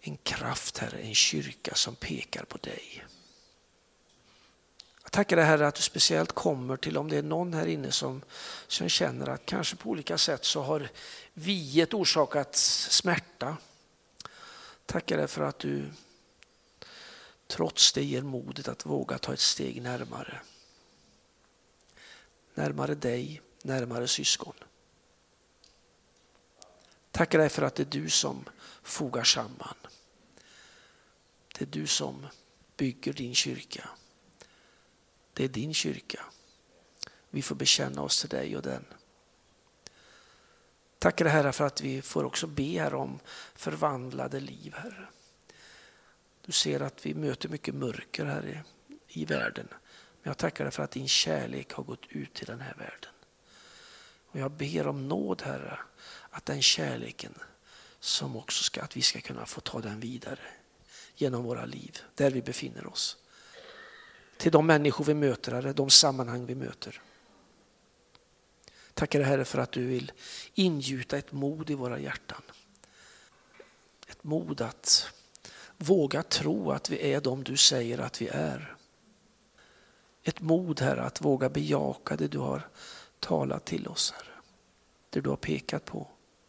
en 0.00 0.16
kraft 0.16 0.78
Herre, 0.78 0.98
en 0.98 1.14
kyrka 1.14 1.74
som 1.74 1.94
pekar 1.94 2.44
på 2.44 2.58
dig. 2.58 3.04
Jag 5.02 5.12
tackar 5.12 5.36
dig 5.36 5.44
Herre 5.44 5.66
att 5.66 5.74
du 5.74 5.82
speciellt 5.82 6.32
kommer 6.32 6.76
till 6.76 6.96
om 6.96 7.10
det 7.10 7.16
är 7.16 7.22
någon 7.22 7.54
här 7.54 7.66
inne 7.66 7.90
som, 7.90 8.22
som 8.66 8.88
känner 8.88 9.28
att 9.28 9.46
kanske 9.46 9.76
på 9.76 9.90
olika 9.90 10.18
sätt 10.18 10.44
så 10.44 10.62
har 10.62 10.88
viet 11.38 11.94
orsakat 11.94 12.56
smärta. 12.56 13.56
Tackar 14.86 15.16
dig 15.16 15.28
för 15.28 15.42
att 15.42 15.58
du 15.58 15.90
trots 17.46 17.92
det 17.92 18.04
ger 18.04 18.22
modet 18.22 18.68
att 18.68 18.86
våga 18.86 19.18
ta 19.18 19.32
ett 19.32 19.40
steg 19.40 19.82
närmare. 19.82 20.40
Närmare 22.54 22.94
dig, 22.94 23.42
närmare 23.62 24.08
syskon. 24.08 24.54
Tackar 27.10 27.38
dig 27.38 27.48
för 27.48 27.62
att 27.62 27.74
det 27.74 27.82
är 27.82 28.00
du 28.02 28.10
som 28.10 28.44
fogar 28.82 29.24
samman. 29.24 29.76
Det 31.58 31.64
är 31.64 31.66
du 31.66 31.86
som 31.86 32.26
bygger 32.76 33.12
din 33.12 33.34
kyrka. 33.34 33.88
Det 35.32 35.44
är 35.44 35.48
din 35.48 35.74
kyrka. 35.74 36.24
Vi 37.30 37.42
får 37.42 37.54
bekänna 37.54 38.02
oss 38.02 38.20
till 38.20 38.28
dig 38.28 38.56
och 38.56 38.62
den. 38.62 38.84
Tackar 41.06 41.24
dig 41.24 41.34
Herre 41.34 41.52
för 41.52 41.66
att 41.66 41.80
vi 41.80 42.02
får 42.02 42.24
också 42.24 42.46
be 42.46 42.80
här 42.80 42.94
om 42.94 43.18
förvandlade 43.54 44.40
liv 44.40 44.74
Herre. 44.76 45.06
Du 46.46 46.52
ser 46.52 46.80
att 46.80 47.06
vi 47.06 47.14
möter 47.14 47.48
mycket 47.48 47.74
mörker 47.74 48.24
här 48.24 48.46
i, 48.46 48.58
i 49.20 49.24
världen. 49.24 49.66
Men 49.70 50.30
jag 50.30 50.36
tackar 50.36 50.64
dig 50.64 50.72
för 50.72 50.82
att 50.82 50.90
din 50.90 51.08
kärlek 51.08 51.72
har 51.72 51.84
gått 51.84 52.06
ut 52.08 52.34
till 52.34 52.46
den 52.46 52.60
här 52.60 52.74
världen. 52.78 53.10
Och 54.26 54.38
jag 54.38 54.50
ber 54.50 54.86
om 54.86 55.08
nåd 55.08 55.42
Herre, 55.42 55.78
att 56.30 56.46
den 56.46 56.62
kärleken 56.62 57.34
som 58.00 58.36
också 58.36 58.64
ska, 58.64 58.82
att 58.82 58.96
vi 58.96 59.02
ska 59.02 59.20
kunna 59.20 59.46
få 59.46 59.60
ta 59.60 59.80
den 59.80 60.00
vidare 60.00 60.48
genom 61.14 61.44
våra 61.44 61.64
liv, 61.64 61.98
där 62.14 62.30
vi 62.30 62.42
befinner 62.42 62.86
oss. 62.86 63.16
Till 64.36 64.52
de 64.52 64.66
människor 64.66 65.04
vi 65.04 65.14
möter, 65.14 65.52
Herre, 65.52 65.72
de 65.72 65.90
sammanhang 65.90 66.46
vi 66.46 66.54
möter. 66.54 67.00
Tackar 68.96 69.18
dig 69.18 69.28
Herre 69.28 69.44
för 69.44 69.58
att 69.58 69.72
du 69.72 69.86
vill 69.86 70.12
ingjuta 70.54 71.18
ett 71.18 71.32
mod 71.32 71.70
i 71.70 71.74
våra 71.74 71.98
hjärtan. 71.98 72.42
Ett 74.08 74.24
mod 74.24 74.60
att 74.60 75.10
våga 75.76 76.22
tro 76.22 76.70
att 76.70 76.90
vi 76.90 77.12
är 77.12 77.20
de 77.20 77.44
du 77.44 77.56
säger 77.56 77.98
att 77.98 78.22
vi 78.22 78.28
är. 78.28 78.76
Ett 80.22 80.40
mod 80.40 80.80
Herre 80.80 81.02
att 81.02 81.20
våga 81.20 81.48
bejaka 81.48 82.16
det 82.16 82.28
du 82.28 82.38
har 82.38 82.68
talat 83.20 83.64
till 83.64 83.88
oss, 83.88 84.14
Herre. 84.16 84.34
Det 85.10 85.20
du 85.20 85.30
har 85.30 85.36
pekat 85.36 85.84
på. 85.84 86.08